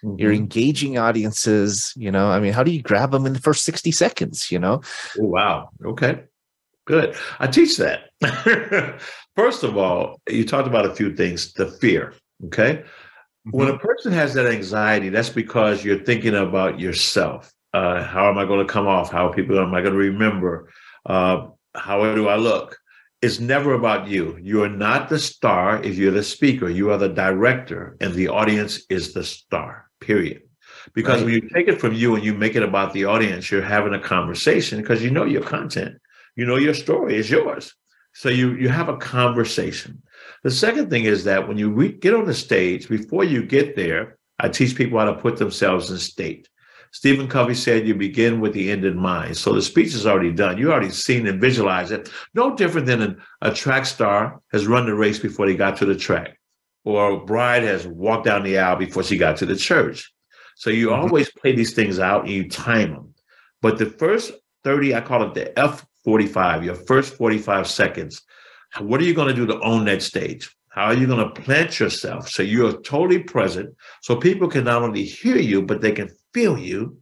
[0.04, 0.20] Mm-hmm.
[0.20, 1.92] You're engaging audiences.
[1.96, 4.50] You know, I mean, how do you grab them in the first 60 seconds?
[4.50, 4.80] You know?
[5.18, 5.70] Oh, wow.
[5.84, 6.22] Okay.
[6.88, 7.14] Good.
[7.38, 8.08] I teach that.
[9.36, 12.14] First of all, you talked about a few things the fear.
[12.46, 12.76] Okay.
[12.76, 13.50] Mm-hmm.
[13.50, 17.52] When a person has that anxiety, that's because you're thinking about yourself.
[17.74, 19.12] Uh, how am I going to come off?
[19.12, 20.70] How people am I going to remember?
[21.04, 22.78] Uh, how do I look?
[23.20, 24.38] It's never about you.
[24.40, 26.70] You are not the star if you're the speaker.
[26.70, 30.40] You are the director, and the audience is the star, period.
[30.94, 31.24] Because right.
[31.26, 33.92] when you take it from you and you make it about the audience, you're having
[33.92, 35.98] a conversation because you know your content,
[36.38, 37.74] you know your story is yours.
[38.14, 40.00] So you you have a conversation.
[40.44, 43.74] The second thing is that when you re- get on the stage, before you get
[43.74, 46.48] there, I teach people how to put themselves in state.
[46.92, 49.36] Stephen Covey said you begin with the end in mind.
[49.36, 50.58] So the speech is already done.
[50.58, 52.08] You already seen and visualize it.
[52.34, 55.86] No different than an, a track star has run the race before they got to
[55.86, 56.38] the track,
[56.84, 60.10] or a bride has walked down the aisle before she got to the church.
[60.54, 61.02] So you mm-hmm.
[61.02, 63.14] always play these things out and you time them.
[63.60, 65.58] But the first 30, I call it the
[66.06, 68.22] F45, your first 45 seconds.
[68.80, 70.54] What are you going to do to own that stage?
[70.68, 74.82] How are you going to plant yourself so you're totally present so people can not
[74.82, 76.96] only hear you, but they can feel you,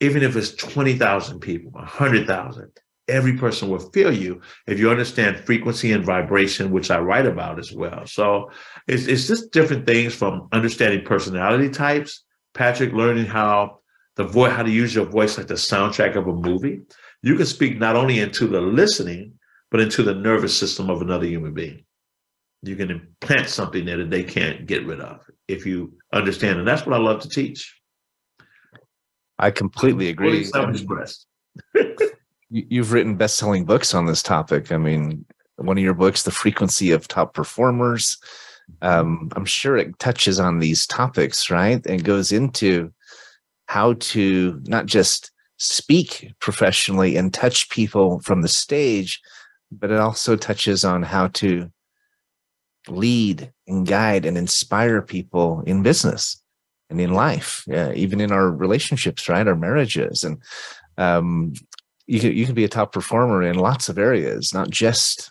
[0.00, 2.70] even if it's 20,000 people, 100,000.
[3.08, 7.58] Every person will feel you if you understand frequency and vibration, which I write about
[7.58, 8.06] as well.
[8.06, 8.50] So
[8.86, 13.80] it's, it's just different things from understanding personality types, Patrick, learning how
[14.16, 16.80] the voice, how to use your voice like the soundtrack of a movie.
[17.22, 19.34] You can speak not only into the listening,
[19.70, 21.84] but into the nervous system of another human being.
[22.62, 26.58] You can implant something there that they can't get rid of if you understand.
[26.58, 27.80] And that's what I love to teach.
[29.38, 30.44] I completely agree.
[30.44, 31.26] Self-expressed.
[32.50, 34.72] You've written best-selling books on this topic.
[34.72, 35.24] I mean,
[35.56, 38.18] one of your books, "The Frequency of Top Performers,"
[38.82, 41.84] um, I'm sure it touches on these topics, right?
[41.86, 42.92] And goes into
[43.66, 45.30] how to not just
[45.60, 49.20] speak professionally and touch people from the stage,
[49.70, 51.70] but it also touches on how to
[52.88, 56.42] lead and guide and inspire people in business
[56.88, 59.46] and in life, yeah, even in our relationships, right?
[59.46, 60.24] Our marriages.
[60.24, 60.42] And
[60.96, 61.52] um,
[62.06, 65.30] you can, you can be a top performer in lots of areas, not just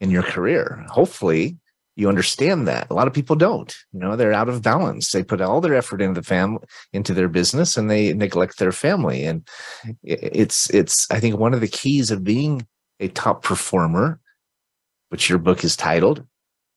[0.00, 0.82] in your career.
[0.88, 1.58] Hopefully,
[1.98, 2.86] you understand that.
[2.90, 3.76] A lot of people don't.
[3.92, 5.10] You know, they're out of balance.
[5.10, 6.60] They put all their effort into the family,
[6.92, 9.24] into their business, and they neglect their family.
[9.24, 9.46] And
[10.04, 12.68] it's it's I think one of the keys of being
[13.00, 14.20] a top performer,
[15.08, 16.24] which your book is titled,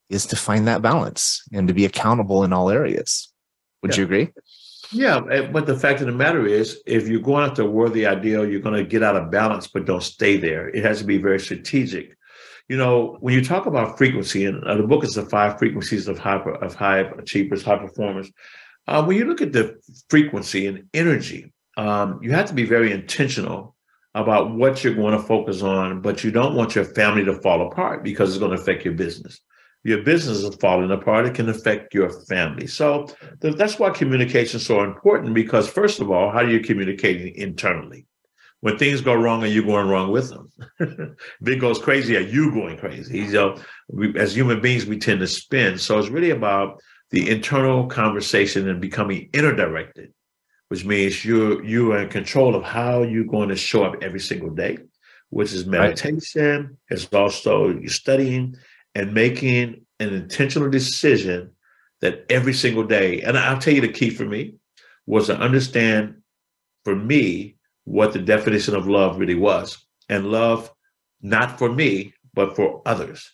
[0.09, 3.31] is to find that balance and to be accountable in all areas.
[3.83, 3.97] Would yeah.
[3.97, 4.29] you agree?
[4.91, 8.07] Yeah, eh, but the fact of the matter is, if you're going after a worthy
[8.07, 10.69] ideal, you're going to get out of balance, but don't stay there.
[10.69, 12.17] It has to be very strategic.
[12.71, 16.07] You know, when you talk about frequency, and uh, the book is the five frequencies
[16.07, 18.31] of high of high achievers, high performers.
[18.87, 19.75] Uh, when you look at the
[20.09, 23.75] frequency and energy, um, you have to be very intentional
[24.15, 27.67] about what you're going to focus on, but you don't want your family to fall
[27.67, 29.41] apart because it's going to affect your business
[29.83, 32.67] your business is falling apart, it can affect your family.
[32.67, 33.07] So
[33.41, 37.33] th- that's why communication is so important because, first of all, how are you communicating
[37.35, 38.05] internally?
[38.61, 40.51] When things go wrong, are you going wrong with them?
[40.79, 43.19] if it goes crazy, are you going crazy?
[43.19, 45.79] You uh, know, we, as human beings, we tend to spin.
[45.79, 50.13] So it's really about the internal conversation and becoming inner directed,
[50.69, 54.19] which means you're you are in control of how you're going to show up every
[54.19, 54.77] single day,
[55.29, 56.61] which is meditation.
[56.61, 56.69] Right.
[56.89, 58.55] It's also you're studying
[58.93, 61.51] and making an intentional decision
[62.01, 64.55] that every single day, and I'll tell you the key for me
[65.07, 66.21] was to understand
[66.83, 67.55] for me
[67.91, 69.85] what the definition of love really was.
[70.09, 70.71] And love,
[71.21, 73.29] not for me, but for others.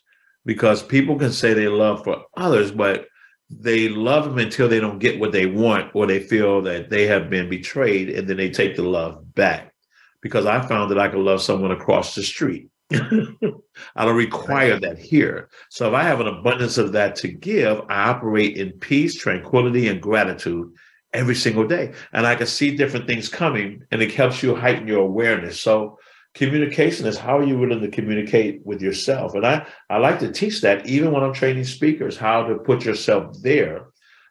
[0.45, 3.07] Because people can say they love for others, but
[3.49, 7.05] they love them until they don't get what they want or they feel that they
[7.07, 9.73] have been betrayed and then they take the love back.
[10.21, 14.97] Because I found that I could love someone across the street I don't require that
[14.97, 15.49] here.
[15.69, 19.89] So if I have an abundance of that to give, I operate in peace, tranquility,
[19.89, 20.71] and gratitude
[21.13, 21.93] every single day.
[22.13, 25.59] And I can see different things coming and it helps you heighten your awareness.
[25.61, 25.99] So
[26.33, 29.33] communication is how are you willing to communicate with yourself?
[29.33, 32.85] And I, I like to teach that even when I'm training speakers, how to put
[32.85, 33.87] yourself there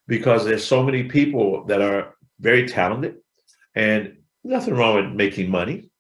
[0.07, 3.17] because there's so many people that are very talented
[3.75, 5.91] and nothing wrong with making money,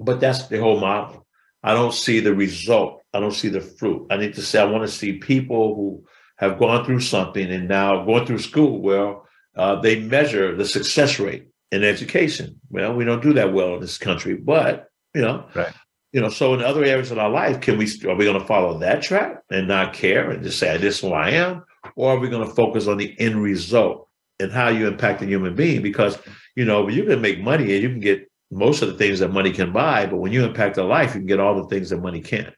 [0.00, 1.24] but that's the whole model
[1.64, 3.02] I don't see the result.
[3.14, 4.06] I don't see the fruit.
[4.10, 6.04] I need to say I want to see people who
[6.36, 8.82] have gone through something and now going through school.
[8.82, 12.60] Well, uh, they measure the success rate in education.
[12.70, 15.72] Well, we don't do that well in this country, but you know, right.
[16.12, 16.28] you know.
[16.28, 19.02] So in other areas of our life, can we are we going to follow that
[19.02, 21.64] track and not care and just say this is who I am,
[21.96, 24.08] or are we going to focus on the end result
[24.40, 26.18] and how you impact a human being because
[26.56, 29.28] you know you can make money and you can get most of the things that
[29.28, 31.90] money can buy but when you impact a life you can get all the things
[31.90, 32.54] that money can't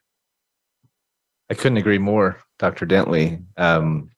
[1.51, 4.11] i couldn't agree more dr dentley um,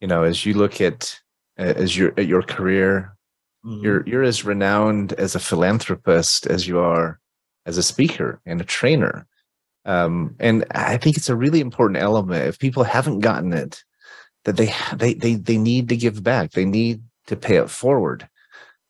[0.00, 1.18] you know as you look at
[1.56, 3.14] as your at your career
[3.64, 3.82] mm-hmm.
[3.82, 7.18] you're you're as renowned as a philanthropist as you are
[7.66, 9.26] as a speaker and a trainer
[9.84, 13.82] um, and i think it's a really important element if people haven't gotten it
[14.44, 16.52] that they they they they need to give back.
[16.52, 18.28] They need to pay it forward.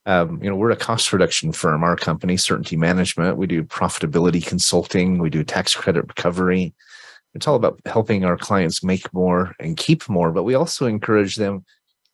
[0.04, 1.84] Um, you know, we're a cost reduction firm.
[1.84, 5.18] Our company, Certainty Management, we do profitability consulting.
[5.18, 6.74] We do tax credit recovery.
[7.34, 11.36] It's all about helping our clients make more and keep more, but we also encourage
[11.36, 11.64] them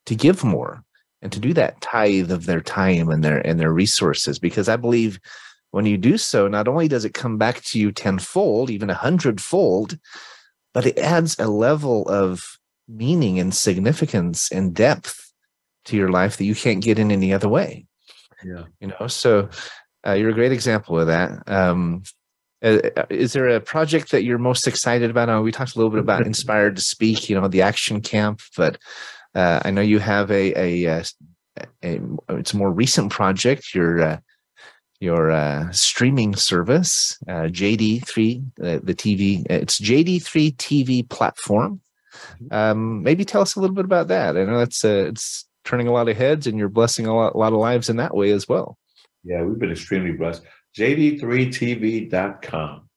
[0.05, 0.83] to give more
[1.21, 4.39] and to do that tithe of their time and their and their resources.
[4.39, 5.19] Because I believe
[5.71, 8.95] when you do so, not only does it come back to you tenfold, even a
[8.95, 9.97] hundredfold,
[10.73, 12.43] but it adds a level of
[12.87, 15.31] meaning and significance and depth
[15.85, 17.85] to your life that you can't get in any other way.
[18.43, 18.63] Yeah.
[18.79, 19.49] You know, so
[20.05, 21.47] uh, you're a great example of that.
[21.47, 22.03] Um,
[22.63, 25.43] uh, uh is there a project that you're most excited about?
[25.43, 28.77] We talked a little bit about Inspired to Speak, you know, the action camp, but
[29.35, 31.03] uh, I know you have a, a, a, uh,
[31.83, 33.73] a, it's a more recent project.
[33.73, 34.21] Your
[34.99, 39.45] your uh, streaming service, uh, JD3, uh, the TV.
[39.49, 41.79] It's JD3 TV platform.
[42.41, 42.53] Mm-hmm.
[42.53, 44.35] Um, maybe tell us a little bit about that.
[44.35, 47.35] I know it's uh, it's turning a lot of heads, and you're blessing a lot,
[47.35, 48.79] a lot of lives in that way as well.
[49.23, 50.41] Yeah, we've been extremely blessed.
[50.77, 52.88] JD3TV.com.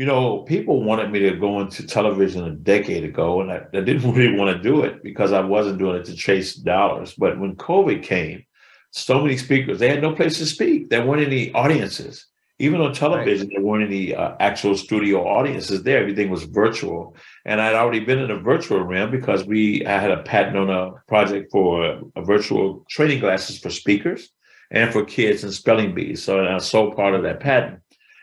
[0.00, 3.82] You know, people wanted me to go into television a decade ago, and I, I
[3.82, 7.12] didn't really want to do it because I wasn't doing it to chase dollars.
[7.12, 8.46] But when COVID came,
[8.92, 10.88] so many speakers, they had no place to speak.
[10.88, 12.24] There weren't any audiences.
[12.58, 13.56] Even on television, right.
[13.56, 15.98] there weren't any uh, actual studio audiences there.
[15.98, 17.14] Everything was virtual.
[17.44, 20.70] And I'd already been in a virtual realm because we I had a patent on
[20.70, 24.30] a project for a, a virtual training glasses for speakers
[24.70, 26.22] and for kids and spelling bees.
[26.22, 27.80] So I sold part of that patent.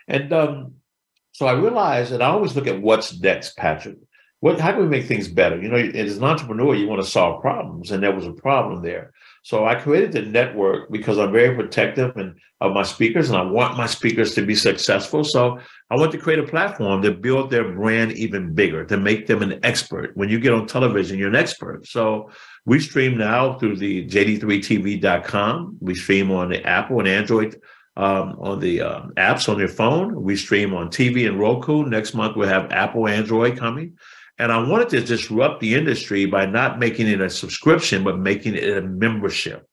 [0.08, 0.74] And um,
[1.38, 3.96] so I realized that I always look at what's next, Patrick.
[4.40, 5.62] What, how can we make things better?
[5.62, 8.82] You know, as an entrepreneur, you want to solve problems, and there was a problem
[8.82, 9.12] there.
[9.44, 13.42] So I created the network because I'm very protective and of my speakers, and I
[13.42, 15.22] want my speakers to be successful.
[15.22, 19.28] So I want to create a platform to build their brand even bigger, to make
[19.28, 20.16] them an expert.
[20.16, 21.86] When you get on television, you're an expert.
[21.86, 22.32] So
[22.66, 25.76] we stream now through the jd3tv.com.
[25.80, 27.60] We stream on the Apple and Android
[27.98, 30.22] um, on the uh, apps on your phone.
[30.22, 31.84] We stream on TV and Roku.
[31.84, 33.98] Next month we'll have Apple Android coming.
[34.38, 38.54] And I wanted to disrupt the industry by not making it a subscription, but making
[38.54, 39.68] it a membership.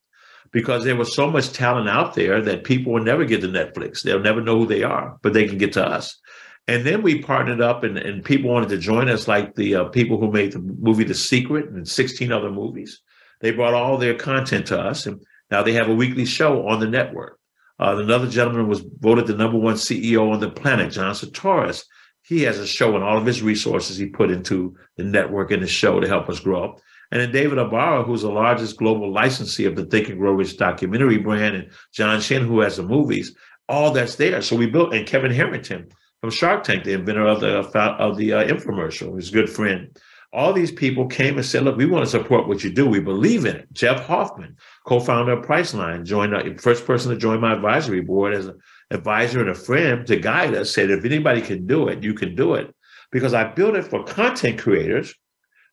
[0.52, 4.02] Because there was so much talent out there that people will never get to Netflix.
[4.02, 6.20] They'll never know who they are, but they can get to us.
[6.68, 9.84] And then we partnered up, and, and people wanted to join us, like the uh,
[9.86, 13.02] people who made the movie The Secret and 16 other movies.
[13.42, 16.80] They brought all their content to us, and now they have a weekly show on
[16.80, 17.40] the network.
[17.80, 21.86] Uh, another gentleman was voted the number one CEO on the planet, John Sartorius
[22.28, 25.62] he has a show and all of his resources he put into the network and
[25.62, 26.64] the show to help us grow.
[26.64, 26.80] up.
[27.12, 30.58] And then David Ibarra, who's the largest global licensee of the Think and Grow Rich
[30.58, 33.36] documentary brand, and John Shin, who has the movies,
[33.70, 34.42] all that's there.
[34.42, 35.88] So we built, and Kevin Harrington
[36.20, 39.96] from Shark Tank, the inventor of the of the uh, infomercial, his good friend.
[40.36, 42.86] All these people came and said, "Look, we want to support what you do.
[42.86, 47.40] We believe in it." Jeff Hoffman, co-founder of Priceline, joined the first person to join
[47.40, 48.60] my advisory board as an
[48.92, 52.36] advisor and a friend to guide us said, if anybody can do it, you can
[52.36, 52.74] do it.
[53.12, 55.14] Because I built it for content creators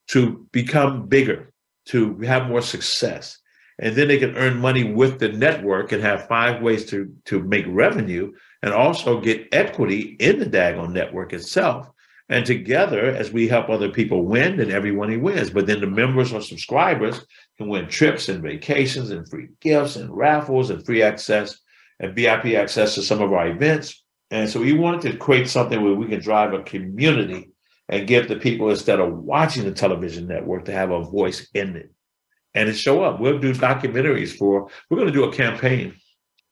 [0.09, 1.53] to become bigger,
[1.87, 3.39] to have more success.
[3.79, 7.43] And then they can earn money with the network and have five ways to, to
[7.43, 11.89] make revenue and also get equity in the Dagon network itself.
[12.33, 15.51] And together, as we help other people win, then everyone wins.
[15.51, 17.27] But then the members or subscribers
[17.59, 21.61] can win trips and vacations and free gifts and raffles and free access
[22.01, 24.03] and VIP access to some of our events.
[24.31, 27.51] And so we wanted to create something where we can drive a community
[27.91, 31.77] and give the people instead of watching the television network to have a voice in
[31.77, 31.93] it
[32.55, 33.21] and to show up.
[33.21, 35.97] We'll do documentaries for, we're going to do a campaign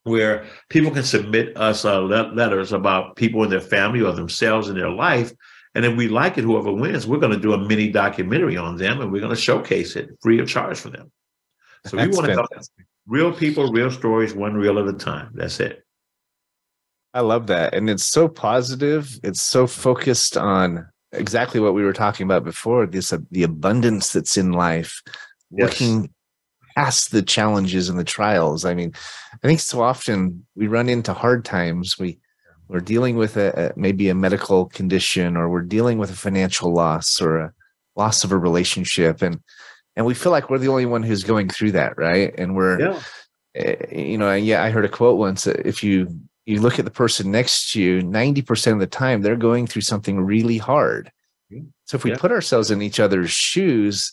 [0.02, 4.76] where people can submit us uh, letters about people in their family or themselves in
[4.76, 5.32] their life.
[5.74, 8.76] And if we like it, whoever wins, we're going to do a mini documentary on
[8.76, 11.12] them and we're going to showcase it free of charge for them.
[11.86, 12.48] So That's we want to help
[13.06, 15.30] real people, real stories, one reel at a time.
[15.34, 15.84] That's it.
[17.14, 17.74] I love that.
[17.74, 19.18] And it's so positive.
[19.22, 24.12] It's so focused on exactly what we were talking about before this uh, the abundance
[24.12, 25.02] that's in life,
[25.50, 25.68] yes.
[25.68, 26.10] looking
[26.76, 28.64] past the challenges and the trials.
[28.64, 28.92] I mean,
[29.32, 31.98] I think so often we run into hard times.
[31.98, 32.18] We
[32.70, 36.72] we're dealing with a, a maybe a medical condition or we're dealing with a financial
[36.72, 37.52] loss or a
[37.96, 39.40] loss of a relationship and
[39.96, 42.32] and we feel like we're the only one who's going through that, right?
[42.38, 43.00] And we're, yeah.
[43.56, 46.08] Eh, you know, yeah, I heard a quote once: if you
[46.46, 49.66] you look at the person next to you, ninety percent of the time they're going
[49.66, 51.10] through something really hard.
[51.86, 52.18] So if we yeah.
[52.18, 54.12] put ourselves in each other's shoes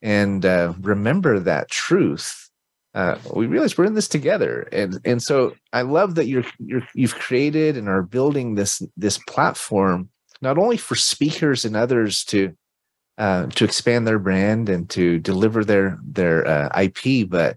[0.00, 2.47] and uh, remember that truth,
[2.94, 4.68] uh, we realize we're in this together.
[4.72, 9.18] And and so I love that you're you're you've created and are building this this
[9.18, 10.10] platform
[10.40, 12.54] not only for speakers and others to
[13.18, 17.28] uh, to expand their brand and to deliver their their uh, IP.
[17.28, 17.56] But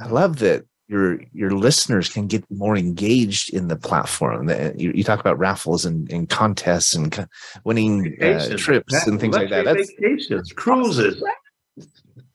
[0.00, 4.48] I love that your your listeners can get more engaged in the platform.
[4.48, 7.28] You, you talk about raffles and, and contests and
[7.64, 9.64] winning uh, trips and things like that.
[9.64, 11.22] That's vacations, cruises.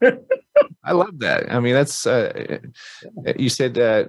[0.84, 1.52] I love that.
[1.52, 2.60] I mean, that's uh,
[3.38, 3.78] you said.
[3.78, 4.06] Uh,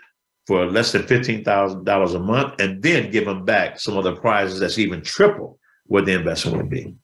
[0.47, 4.61] for less than $15,000 a month and then give them back some of the prizes
[4.61, 6.95] that's even triple what the investment would be.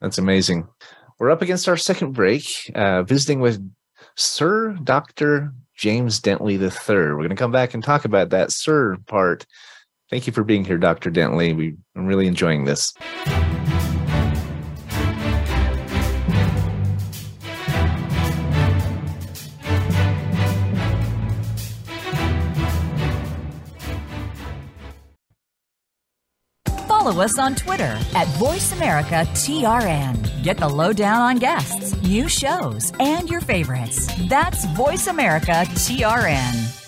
[0.00, 0.66] That's amazing.
[1.20, 2.44] We're up against our second break,
[2.74, 3.64] uh, visiting with
[4.16, 5.54] Sir Dr.
[5.76, 6.96] James Dentley III.
[6.96, 9.46] We're going to come back and talk about that Sir part.
[10.10, 11.10] Thank you for being here, Dr.
[11.10, 11.56] Dentley.
[11.56, 12.92] We, I'm really enjoying this.
[27.10, 30.42] follow us on Twitter at VoiceAmericaTRN.
[30.42, 34.06] Get the lowdown on guests, new shows, and your favorites.
[34.28, 36.79] That's VoiceAmericaTRN.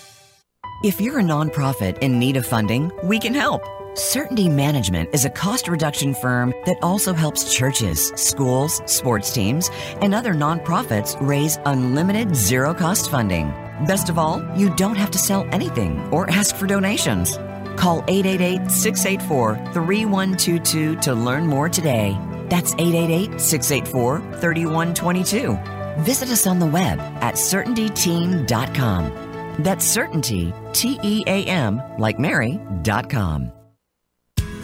[0.83, 3.63] If you're a nonprofit in need of funding, we can help.
[3.97, 9.69] Certainty Management is a cost reduction firm that also helps churches, schools, sports teams,
[10.01, 13.47] and other nonprofits raise unlimited zero cost funding.
[13.87, 17.37] Best of all, you don't have to sell anything or ask for donations.
[17.77, 22.19] Call 888 684 3122 to learn more today.
[22.49, 25.57] That's 888 684 3122.
[26.03, 29.32] Visit us on the web at certaintyteam.com.
[29.59, 33.51] That's certainty, T E A M, like Mary.com.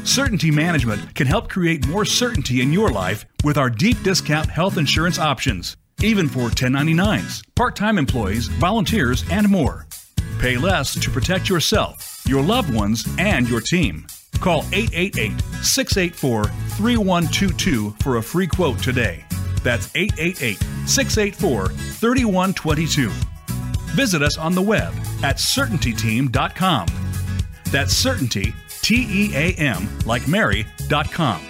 [0.04, 4.78] Certainty Management can help create more certainty in your life with our deep discount health
[4.78, 9.86] insurance options, even for 1099s, part time employees, volunteers, and more.
[10.40, 14.08] Pay less to protect yourself, your loved ones, and your team.
[14.40, 19.26] Call 888 684 3122 for a free quote today.
[19.64, 23.12] That's 888 684 3122.
[23.96, 26.88] Visit us on the web at certaintyteam.com.
[27.72, 31.42] That's certainty, T E A M, like Mary.com.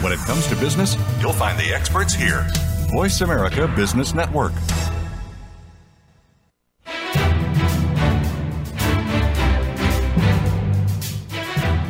[0.00, 2.46] When it comes to business, you'll find the experts here.
[2.90, 4.52] Voice America Business Network.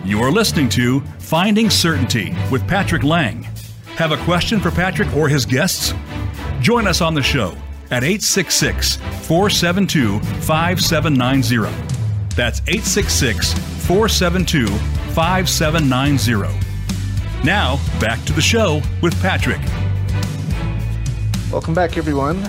[0.05, 3.45] You are listening to Finding Certainty with Patrick Laing.
[3.97, 5.95] Have a question for Patrick or his guests?
[6.61, 7.57] Join us on the show
[7.93, 11.71] at 866 472 5790.
[12.35, 13.53] That's 866
[13.87, 14.67] 472
[15.15, 16.59] 5790.
[17.45, 19.61] Now, back to the show with Patrick.
[21.53, 22.43] Welcome back, everyone.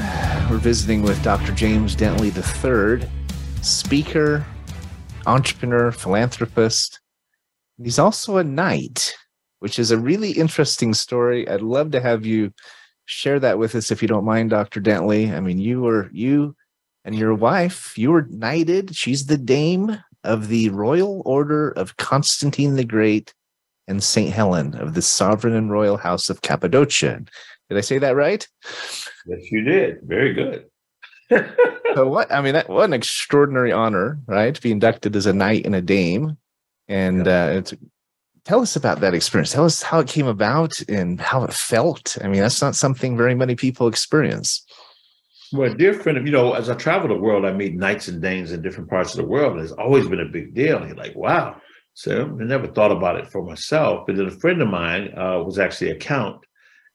[0.50, 1.52] We're visiting with Dr.
[1.52, 3.08] James Dentley III,
[3.62, 4.46] speaker,
[5.28, 7.02] entrepreneur, philanthropist,
[7.82, 9.14] He's also a knight,
[9.60, 11.48] which is a really interesting story.
[11.50, 12.54] I'd love to have you
[13.06, 14.82] share that with us if you don't mind, Dr.
[14.82, 15.32] Dentley.
[15.34, 16.56] I mean, you were you
[17.06, 18.95] and your wife, you were knighted.
[18.95, 23.34] She's the dame of the Royal Order of Constantine the Great
[23.88, 24.34] and St.
[24.34, 27.22] Helen of the Sovereign and Royal House of Cappadocia.
[27.70, 28.47] Did I say that right?
[29.26, 29.99] Yes, you did.
[30.04, 30.66] Very good.
[31.95, 34.56] so what I mean, that what an extraordinary honor, right?
[34.56, 36.38] To be inducted as a knight and a dame
[36.88, 37.45] and yeah.
[37.45, 37.74] uh, it's
[38.46, 39.52] tell us about that experience.
[39.52, 42.18] Tell us how it came about and how it felt.
[42.22, 44.66] I mean, that's not something very many people experience.
[45.54, 48.64] Well, different, you know, as I travel the world, I meet knights and danes in
[48.64, 50.78] different parts of the world, and it's always been a big deal.
[50.78, 51.62] And you're like, wow.
[51.94, 54.06] So I never thought about it for myself.
[54.08, 56.44] But then a friend of mine uh, was actually a count,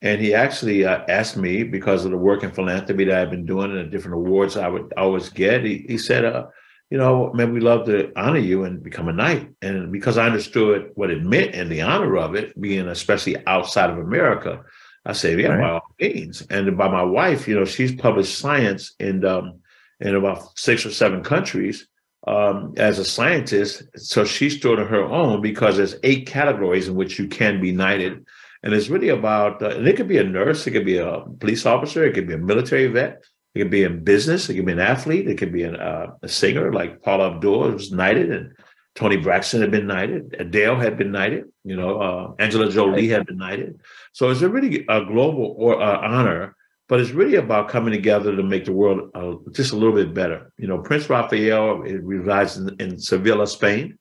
[0.03, 3.47] and he actually uh, asked me because of the work in philanthropy that I've been
[3.47, 5.65] doing and the different awards I would always get.
[5.65, 6.47] He, he said, uh,
[6.91, 9.51] you know, man, we love to honor you and become a knight.
[9.61, 13.91] And because I understood what it meant and the honor of it, being especially outside
[13.91, 14.65] of America,
[15.05, 15.61] I said, yeah, right.
[15.61, 16.43] by all means.
[16.51, 19.61] And by my wife, you know, she's published science in um,
[20.01, 21.89] in about six or seven countries
[22.27, 23.83] um, as a scientist.
[23.97, 27.73] So she stood on her own because there's eight categories in which you can be
[27.73, 28.25] knighted.
[28.63, 31.21] And it's really about, uh, and it could be a nurse, it could be a
[31.41, 33.25] police officer, it could be a military vet,
[33.55, 34.49] it could be in business.
[34.49, 35.29] It could be an athlete.
[35.29, 38.53] It could be an, uh, a singer like Paula Abdul was knighted, and
[38.95, 40.37] Toni Braxton had been knighted.
[40.39, 41.45] Adele had been knighted.
[41.65, 43.81] You know, uh, Angela Jolie had been knighted.
[44.13, 46.57] So it's a really a global or, uh, honor,
[46.89, 50.15] but it's really about coming together to make the world uh, just a little bit
[50.15, 50.53] better.
[50.59, 53.99] You know, Prince Rafael resides in, in Sevilla, Spain,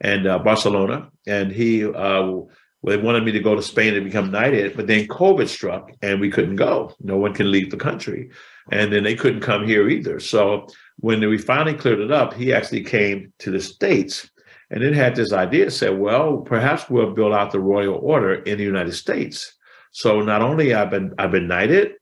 [0.00, 2.40] and uh, Barcelona, and he uh,
[2.84, 6.20] they wanted me to go to Spain and become knighted, but then COVID struck and
[6.20, 6.94] we couldn't go.
[7.00, 8.30] No one can leave the country
[8.70, 10.20] and then they couldn't come here either.
[10.20, 10.66] So
[10.98, 14.30] when we finally cleared it up, he actually came to the States
[14.70, 18.58] and then had this idea said, well, perhaps we'll build out the royal order in
[18.58, 19.54] the United States.
[19.92, 21.92] So not only I've been I've been knighted,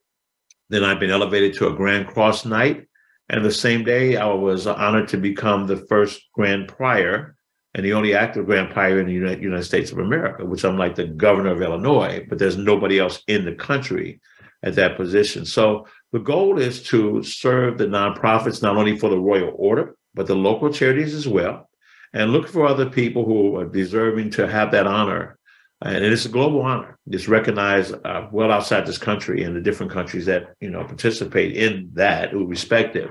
[0.70, 2.86] then I've been elevated to a Grand Cross Knight.
[3.28, 7.36] And the same day I was honored to become the first Grand Prior
[7.74, 10.94] and the only active Grand Prior in the United States of America, which I'm like
[10.94, 14.20] the governor of Illinois, but there's nobody else in the country
[14.62, 15.44] at that position.
[15.44, 20.28] So the goal is to serve the nonprofits not only for the Royal Order, but
[20.28, 21.68] the local charities as well,
[22.12, 25.36] and look for other people who are deserving to have that honor.
[25.82, 27.00] And it's a global honor.
[27.10, 31.56] It's recognized uh, well outside this country and the different countries that you know participate
[31.56, 33.10] in that who respect it.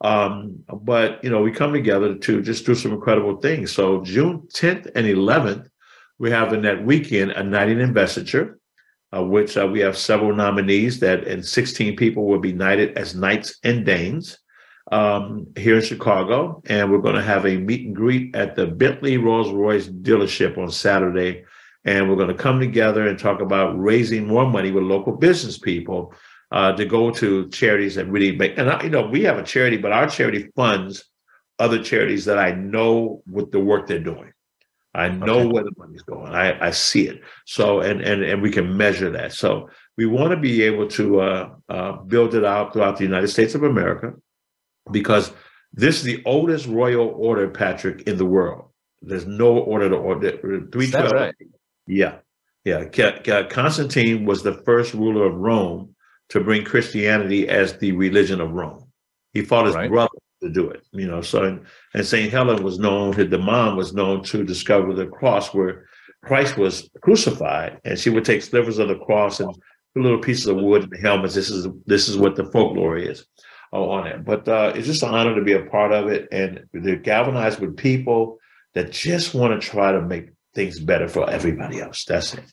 [0.00, 3.70] Um, but you know, we come together to just do some incredible things.
[3.70, 5.68] So June 10th and 11th,
[6.18, 8.58] we have in that weekend a knighting investiture
[9.14, 13.14] uh, which uh, we have several nominees that, and 16 people will be knighted as
[13.14, 14.38] knights and dames
[14.90, 16.62] um, here in Chicago.
[16.66, 20.58] And we're going to have a meet and greet at the Bentley Rolls Royce dealership
[20.58, 21.44] on Saturday.
[21.84, 25.58] And we're going to come together and talk about raising more money with local business
[25.58, 26.14] people
[26.52, 28.56] uh, to go to charities that really make.
[28.56, 31.04] And I, you know, we have a charity, but our charity funds
[31.58, 34.31] other charities that I know with the work they're doing.
[34.94, 35.46] I know okay.
[35.46, 36.32] where the money's going.
[36.34, 37.22] I, I see it.
[37.46, 39.32] So and and and we can measure that.
[39.32, 43.28] So we want to be able to uh, uh, build it out throughout the United
[43.28, 44.12] States of America
[44.90, 45.32] because
[45.72, 48.66] this is the oldest royal order, Patrick, in the world.
[49.00, 50.66] There's no order to order.
[50.70, 51.12] Three twelve.
[51.12, 51.34] Right?
[51.86, 52.18] Yeah,
[52.64, 52.84] yeah.
[53.48, 55.94] Constantine was the first ruler of Rome
[56.28, 58.86] to bring Christianity as the religion of Rome.
[59.32, 59.90] He fought his right.
[59.90, 60.10] brother
[60.42, 60.84] to do it.
[60.92, 61.58] You know, so
[61.94, 65.86] and Saint Helen was known, the mom was known to discover the cross where
[66.24, 69.54] Christ was crucified, and she would take slivers of the cross and
[69.96, 71.34] little pieces of wood and helmets.
[71.34, 73.26] This is this is what the folklore is
[73.72, 74.24] on it.
[74.24, 77.60] But uh, it's just an honor to be a part of it, and they're galvanized
[77.60, 78.38] with people
[78.74, 82.04] that just want to try to make things better for everybody else.
[82.04, 82.44] That's it.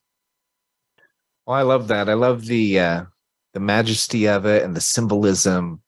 [1.46, 2.10] Well, I love that.
[2.10, 3.04] I love the uh,
[3.54, 5.82] the majesty of it and the symbolism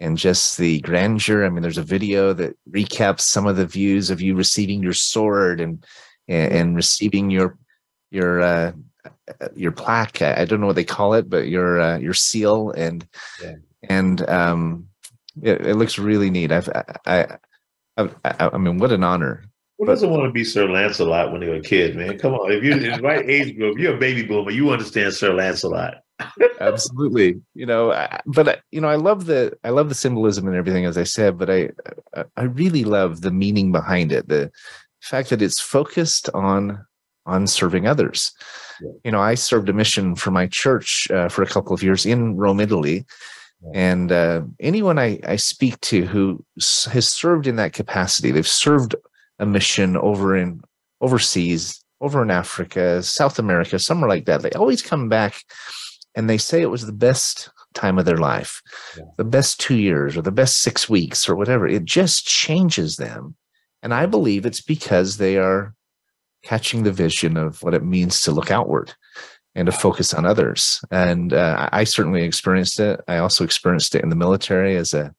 [0.00, 1.44] and just the grandeur.
[1.44, 4.92] I mean, there's a video that recaps some of the views of you receiving your
[4.92, 5.84] sword and
[6.28, 7.58] and, and receiving your
[8.10, 8.72] your uh,
[9.54, 10.22] your plaque.
[10.22, 13.06] I don't know what they call it, but your uh, your seal and
[13.42, 13.54] yeah.
[13.88, 14.88] and um,
[15.42, 16.52] it, it, looks really neat.
[16.52, 17.38] I've, I, I
[18.24, 19.44] I I mean, what an honor.
[19.78, 22.18] Who doesn't want to be Sir Lancelot when you're a kid, man?
[22.18, 25.14] Come on, if you're in the right age group, you're a baby boomer, you understand
[25.14, 26.02] Sir Lancelot.
[26.60, 27.40] Absolutely.
[27.54, 30.98] You know, but you know, I love the I love the symbolism and everything, as
[30.98, 31.38] I said.
[31.38, 31.70] But I
[32.36, 34.28] I really love the meaning behind it.
[34.28, 34.50] The
[35.00, 36.84] fact that it's focused on
[37.26, 38.32] on serving others.
[38.80, 38.90] Yeah.
[39.04, 42.06] You know, I served a mission for my church uh, for a couple of years
[42.06, 43.04] in Rome, Italy.
[43.62, 43.70] Yeah.
[43.74, 48.94] And uh, anyone I, I speak to who has served in that capacity, they've served
[49.38, 50.62] a mission over in
[51.00, 54.42] overseas, over in Africa, South America, somewhere like that.
[54.42, 55.42] They always come back
[56.18, 58.60] and they say it was the best time of their life,
[58.96, 59.04] yeah.
[59.18, 61.68] the best two years or the best six weeks or whatever.
[61.68, 63.36] It just changes them.
[63.84, 65.74] And I believe it's because they are
[66.42, 68.94] catching the vision of what it means to look outward
[69.54, 70.80] and to focus on others.
[70.90, 73.00] And uh, I certainly experienced it.
[73.06, 75.14] I also experienced it in the military as a,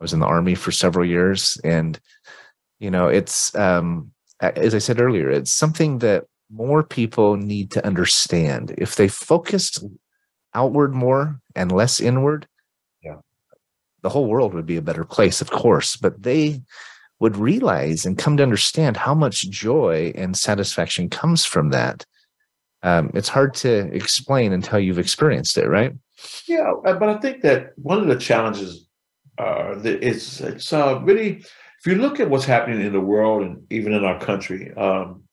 [0.00, 1.58] I was in the army for several years.
[1.64, 1.98] And,
[2.78, 7.84] you know, it's, um, as I said earlier, it's something that more people need to
[7.84, 8.72] understand.
[8.78, 9.84] If they focused
[10.54, 12.46] outward more and less inward,
[13.02, 13.16] yeah,
[14.02, 15.96] the whole world would be a better place, of course.
[15.96, 16.62] But they
[17.20, 22.04] would realize and come to understand how much joy and satisfaction comes from that.
[22.82, 25.92] Um, it's hard to explain until you've experienced it, right?
[26.46, 28.86] Yeah, uh, but I think that one of the challenges
[29.38, 31.44] uh, it's it's uh, really
[31.84, 35.24] if you look at what's happening in the world and even in our country, um,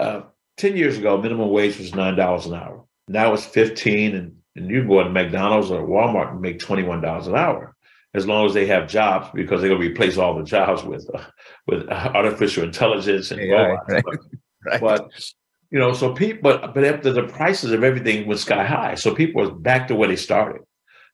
[0.00, 0.22] uh,
[0.56, 2.84] 10 years ago, minimum wage was $9 an hour.
[3.08, 7.26] Now it's 15 and, and you can go to McDonald's or Walmart and make $21
[7.26, 7.74] an hour
[8.14, 11.08] as long as they have jobs because they're going to replace all the jobs with
[11.14, 11.22] uh,
[11.66, 13.88] with artificial intelligence and AI, robots.
[13.88, 14.04] Right.
[14.60, 14.80] But, right.
[14.80, 15.32] but,
[15.70, 19.14] you know, so people, but but after the prices of everything went sky high, so
[19.14, 20.62] people are back to where they started.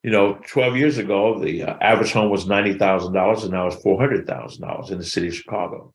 [0.03, 4.91] You know, 12 years ago, the uh, average home was $90,000 and now it's $400,000
[4.91, 5.95] in the city of Chicago.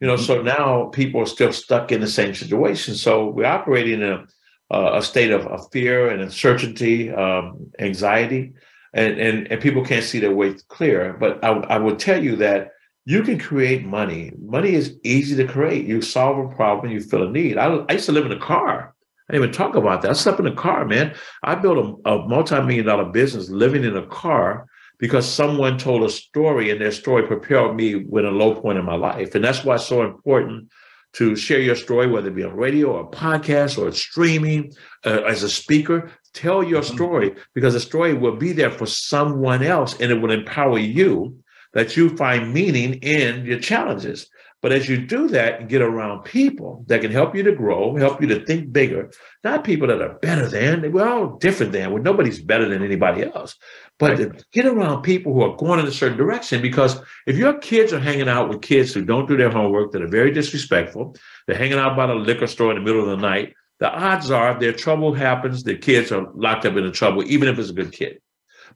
[0.00, 0.22] You know, mm-hmm.
[0.22, 2.94] so now people are still stuck in the same situation.
[2.94, 4.26] So we're operating in a,
[4.70, 8.52] a state of, of fear and uncertainty, um, anxiety
[8.92, 11.16] and, and, and people can't see their way clear.
[11.18, 12.72] But I, I would tell you that
[13.04, 14.32] you can create money.
[14.38, 15.86] Money is easy to create.
[15.86, 17.56] You solve a problem, you fill a need.
[17.56, 18.94] I, I used to live in a car.
[19.28, 20.10] I didn't even talk about that.
[20.10, 21.14] I slept in a car, man.
[21.42, 24.66] I built a, a multi-million dollar business living in a car
[24.98, 28.84] because someone told a story and their story propelled me with a low point in
[28.84, 29.34] my life.
[29.34, 30.70] And that's why it's so important
[31.14, 34.72] to share your story, whether it be on radio or podcast or streaming
[35.04, 36.10] uh, as a speaker.
[36.34, 36.94] Tell your mm-hmm.
[36.94, 41.36] story because the story will be there for someone else and it will empower you
[41.74, 44.28] that you find meaning in your challenges.
[44.60, 47.94] But as you do that and get around people that can help you to grow,
[47.94, 49.10] help you to think bigger,
[49.44, 53.22] not people that are better than, we're all different than, well, nobody's better than anybody
[53.22, 53.54] else.
[53.98, 54.44] But right.
[54.52, 57.98] get around people who are going in a certain direction because if your kids are
[57.98, 61.78] hanging out with kids who don't do their homework, that are very disrespectful, they're hanging
[61.78, 64.60] out by the liquor store in the middle of the night, the odds are if
[64.60, 67.74] their trouble happens, the kids are locked up in the trouble, even if it's a
[67.74, 68.20] good kid.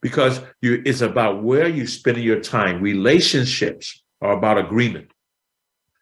[0.00, 2.80] Because you, it's about where you spending your time.
[2.80, 5.08] Relationships are about agreement.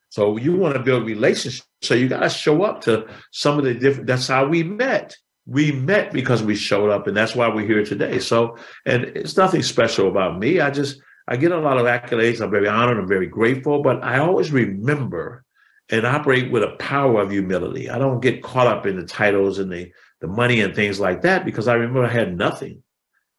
[0.08, 1.66] So you want to build relationships.
[1.82, 4.06] So you got to show up to some of the different.
[4.06, 5.16] That's how we met
[5.46, 8.18] we met because we showed up and that's why we're here today.
[8.18, 10.60] So and it's nothing special about me.
[10.60, 12.40] I just i get a lot of accolades.
[12.40, 12.98] I'm very honored.
[12.98, 13.82] I'm very grateful.
[13.82, 15.44] But i always remember
[15.90, 17.90] and operate with a power of humility.
[17.90, 21.22] I don't get caught up in the titles and the the money and things like
[21.22, 22.82] that because i remember i had nothing.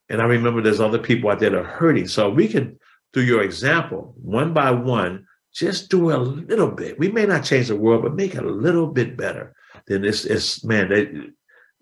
[0.09, 2.07] And i remember there's other people out there that are hurting.
[2.07, 2.79] So we can
[3.13, 6.97] through your example one by one just do a little bit.
[6.97, 9.53] We may not change the world but make it a little bit better
[9.87, 11.09] then it's, it's man they,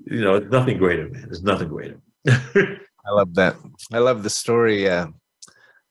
[0.06, 1.24] you know, nothing greater, man.
[1.24, 2.00] There's nothing greater.
[2.28, 3.56] I love that.
[3.91, 5.08] I love the story uh,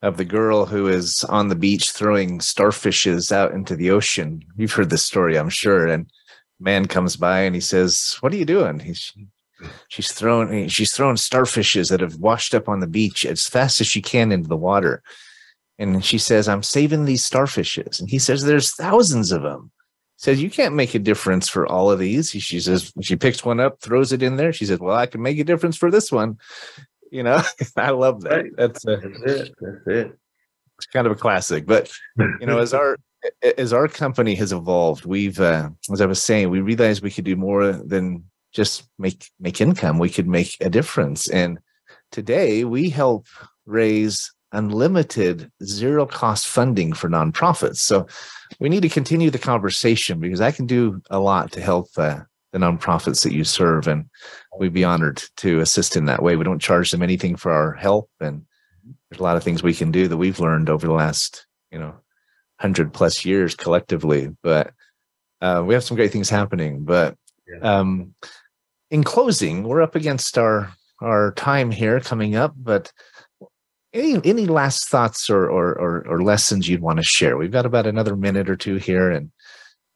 [0.02, 4.44] of the girl who is on the beach throwing starfishes out into the ocean.
[4.56, 5.86] You've heard this story, I'm sure.
[5.86, 6.10] And
[6.60, 9.12] man comes by and he says, "What are you doing?" He's
[9.88, 13.86] she's throwing she's throwing starfishes that have washed up on the beach as fast as
[13.86, 15.02] she can into the water.
[15.78, 19.70] And she says, "I'm saving these starfishes." And he says, "There's thousands of them."
[20.18, 22.30] Says you can't make a difference for all of these.
[22.30, 24.52] She says she picks one up, throws it in there.
[24.52, 26.38] She says, "Well, I can make a difference for this one."
[27.10, 27.40] You know,
[27.76, 28.44] I love that.
[28.56, 29.54] That's, a, that's it.
[29.60, 30.18] That's it.
[30.76, 32.98] It's kind of a classic, but you know, as our
[33.56, 37.24] as our company has evolved, we've, uh, as I was saying, we realized we could
[37.24, 39.98] do more than just make make income.
[39.98, 41.58] We could make a difference, and
[42.10, 43.26] today we help
[43.66, 47.78] raise unlimited zero cost funding for nonprofits.
[47.78, 48.06] So
[48.60, 52.20] we need to continue the conversation because I can do a lot to help uh,
[52.52, 54.08] the nonprofits that you serve, and
[54.58, 56.36] we'd be honored to assist in that way.
[56.36, 58.44] We don't charge them anything for our help, and
[59.10, 61.78] there's a lot of things we can do that we've learned over the last, you
[61.78, 61.94] know,
[62.58, 64.34] hundred plus years collectively.
[64.42, 64.72] But
[65.42, 66.84] uh, we have some great things happening.
[66.84, 67.16] But
[67.60, 68.14] um,
[68.90, 72.92] in closing, we're up against our our time here coming up, but
[73.92, 77.36] any any last thoughts or, or or or, lessons you'd want to share?
[77.36, 79.30] We've got about another minute or two here, and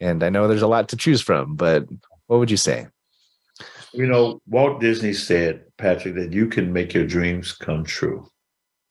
[0.01, 1.87] and I know there's a lot to choose from, but
[2.27, 2.87] what would you say?
[3.93, 8.27] You know, Walt Disney said, Patrick, that you can make your dreams come true.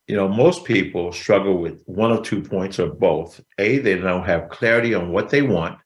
[0.08, 3.42] You know, most people struggle with one or two points or both.
[3.58, 5.80] A, they don't have clarity on what they want,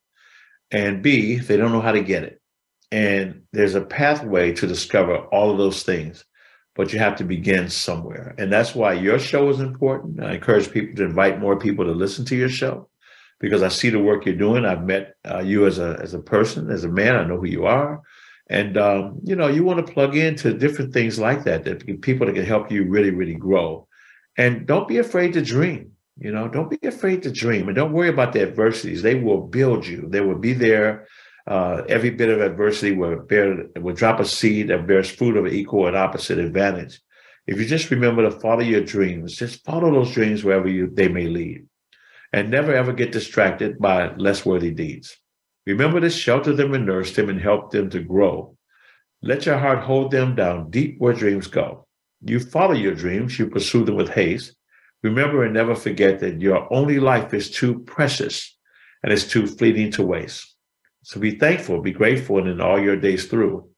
[0.71, 2.41] and B, they don't know how to get it.
[2.91, 6.25] And there's a pathway to discover all of those things
[6.75, 8.35] but you have to begin somewhere.
[8.37, 10.21] And that's why your show is important.
[10.21, 12.89] I encourage people to invite more people to listen to your show
[13.39, 14.65] because I see the work you're doing.
[14.65, 17.15] I've met uh, you as a as a person, as a man.
[17.15, 18.01] I know who you are,
[18.49, 22.27] and um, you know you want to plug into different things like that that people
[22.27, 23.87] that can help you really really grow.
[24.37, 25.91] And don't be afraid to dream.
[26.17, 29.01] You know, don't be afraid to dream, and don't worry about the adversities.
[29.01, 30.07] They will build you.
[30.09, 31.07] They will be there
[31.47, 35.47] uh, every bit of adversity will bear will drop a seed that bears fruit of
[35.47, 36.99] equal and opposite advantage.
[37.45, 41.07] If you just remember to follow your dreams, just follow those dreams wherever you, they
[41.07, 41.67] may lead,
[42.33, 45.17] and never ever get distracted by less worthy deeds.
[45.67, 48.57] Remember to shelter them and nurse them and help them to grow.
[49.21, 51.85] Let your heart hold them down deep where dreams go.
[52.21, 54.55] You follow your dreams, you pursue them with haste.
[55.03, 58.57] Remember and never forget that your only life is too precious
[59.03, 60.54] and it's too fleeting to waste.
[61.05, 63.69] So be thankful, be grateful, and in all your days through,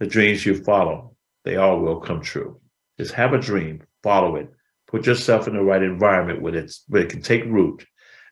[0.00, 2.60] the dreams you follow, they all will come true.
[2.98, 4.50] Just have a dream, follow it,
[4.86, 7.86] put yourself in the right environment where, it's, where it can take root.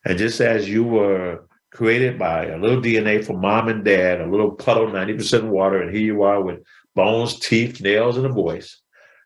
[0.05, 4.29] And just as you were created by a little DNA from mom and dad, a
[4.29, 6.59] little puddle, 90% water, and here you are with
[6.93, 8.79] bones, teeth, nails, and a voice,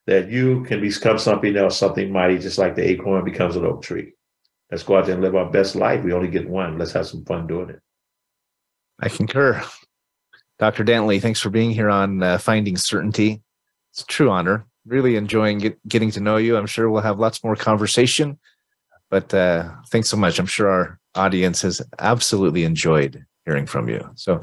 [0.05, 3.81] that you can become something else, something mighty, just like the acorn becomes an oak
[3.81, 4.13] tree.
[4.71, 6.01] Let's go out there and live our best life.
[6.01, 6.77] We only get one.
[6.77, 7.81] Let's have some fun doing it.
[8.99, 9.63] I concur.
[10.59, 10.83] Dr.
[10.83, 13.41] Dentley, thanks for being here on uh, Finding Certainty.
[13.91, 14.65] It's a true honor.
[14.85, 16.57] Really enjoying get, getting to know you.
[16.57, 18.39] I'm sure we'll have lots more conversation.
[19.09, 20.39] But uh, thanks so much.
[20.39, 24.09] I'm sure our audience has absolutely enjoyed hearing from you.
[24.15, 24.41] So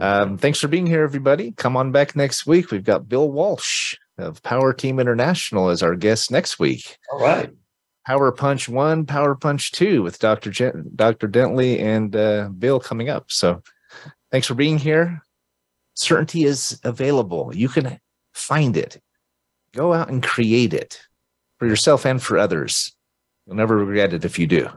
[0.00, 1.52] um, thanks for being here, everybody.
[1.52, 2.70] Come on back next week.
[2.70, 6.98] We've got Bill Walsh of Power Team International as our guest next week.
[7.12, 7.50] All right.
[8.06, 10.50] Power Punch One, Power Punch Two with Dr.
[10.94, 11.28] Dr.
[11.28, 13.30] Dentley and uh, Bill coming up.
[13.30, 13.62] So
[14.30, 15.22] thanks for being here.
[15.94, 17.54] Certainty is available.
[17.54, 18.00] You can
[18.32, 19.00] find it.
[19.74, 21.00] Go out and create it
[21.58, 22.96] for yourself and for others.
[23.46, 24.68] You'll never regret it if you do.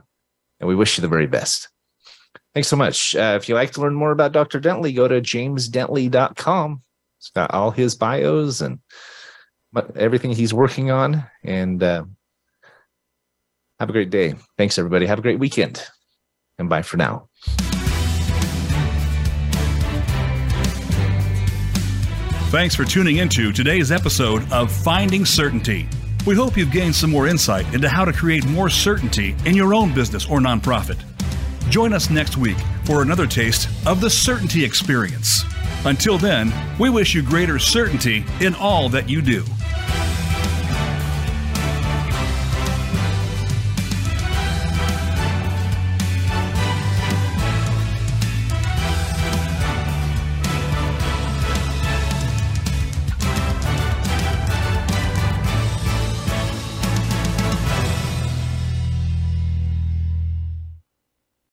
[0.60, 1.70] And we wish you the very best.
[2.54, 3.16] Thanks so much.
[3.16, 4.60] Uh, if you'd like to learn more about Dr.
[4.60, 6.82] Dentley, go to jamesdentley.com.
[7.20, 8.80] It's got all his bios and
[9.96, 11.26] everything he's working on.
[11.44, 12.06] And uh,
[13.80, 14.36] have a great day.
[14.58, 15.06] Thanks, everybody.
[15.06, 15.84] Have a great weekend.
[16.58, 17.28] And bye for now.
[22.50, 25.88] Thanks for tuning into today's episode of Finding Certainty.
[26.28, 29.74] We hope you've gained some more insight into how to create more certainty in your
[29.74, 31.04] own business or nonprofit.
[31.70, 35.44] Join us next week for another taste of the certainty experience.
[35.86, 39.44] Until then, we wish you greater certainty in all that you do.